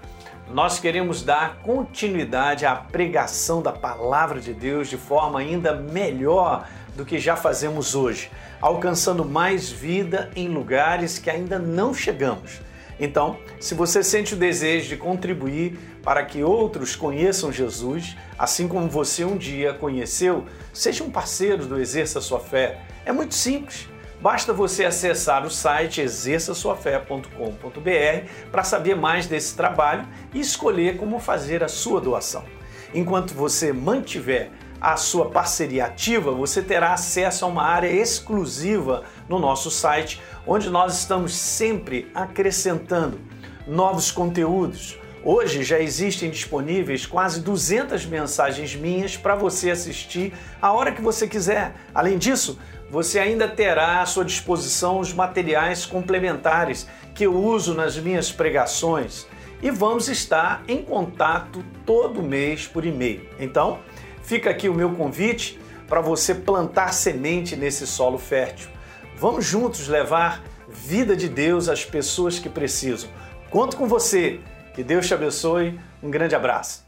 [0.50, 7.06] nós queremos dar continuidade à pregação da palavra de Deus de forma ainda melhor do
[7.06, 8.32] que já fazemos hoje,
[8.62, 12.62] alcançando mais vida em lugares que ainda não chegamos.
[13.00, 18.90] Então, se você sente o desejo de contribuir para que outros conheçam Jesus, assim como
[18.90, 22.82] você um dia conheceu, seja um parceiro do Exerça Sua Fé.
[23.06, 23.88] É muito simples.
[24.22, 31.64] Basta você acessar o site exerçaçoafé.com.br para saber mais desse trabalho e escolher como fazer
[31.64, 32.46] a sua doação.
[32.94, 34.52] Enquanto você mantiver
[34.86, 40.70] a sua parceria ativa, você terá acesso a uma área exclusiva no nosso site, onde
[40.70, 43.20] nós estamos sempre acrescentando
[43.66, 44.96] novos conteúdos.
[45.24, 51.28] Hoje já existem disponíveis quase 200 mensagens minhas para você assistir a hora que você
[51.28, 51.74] quiser.
[51.92, 57.98] Além disso, você ainda terá à sua disposição os materiais complementares que eu uso nas
[57.98, 59.26] minhas pregações
[59.64, 63.28] e vamos estar em contato todo mês por e-mail.
[63.40, 63.80] Então,
[64.26, 68.70] fica aqui o meu convite para você plantar semente nesse solo fértil.
[69.18, 73.10] Vamos juntos levar vida de Deus às pessoas que precisam.
[73.50, 74.40] Conto com você.
[74.74, 75.80] Que Deus te abençoe.
[76.04, 76.85] Um grande abraço.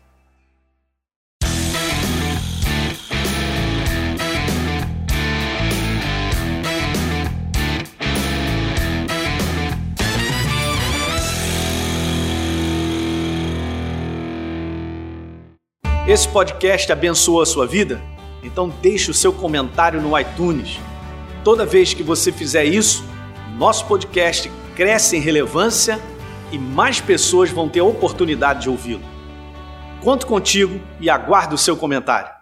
[16.07, 18.01] Esse podcast abençoou a sua vida?
[18.41, 20.79] Então deixe o seu comentário no iTunes.
[21.43, 23.03] Toda vez que você fizer isso,
[23.57, 25.99] nosso podcast cresce em relevância
[26.49, 29.03] e mais pessoas vão ter a oportunidade de ouvi-lo.
[29.99, 32.36] Conto contigo e aguardo o seu comentário.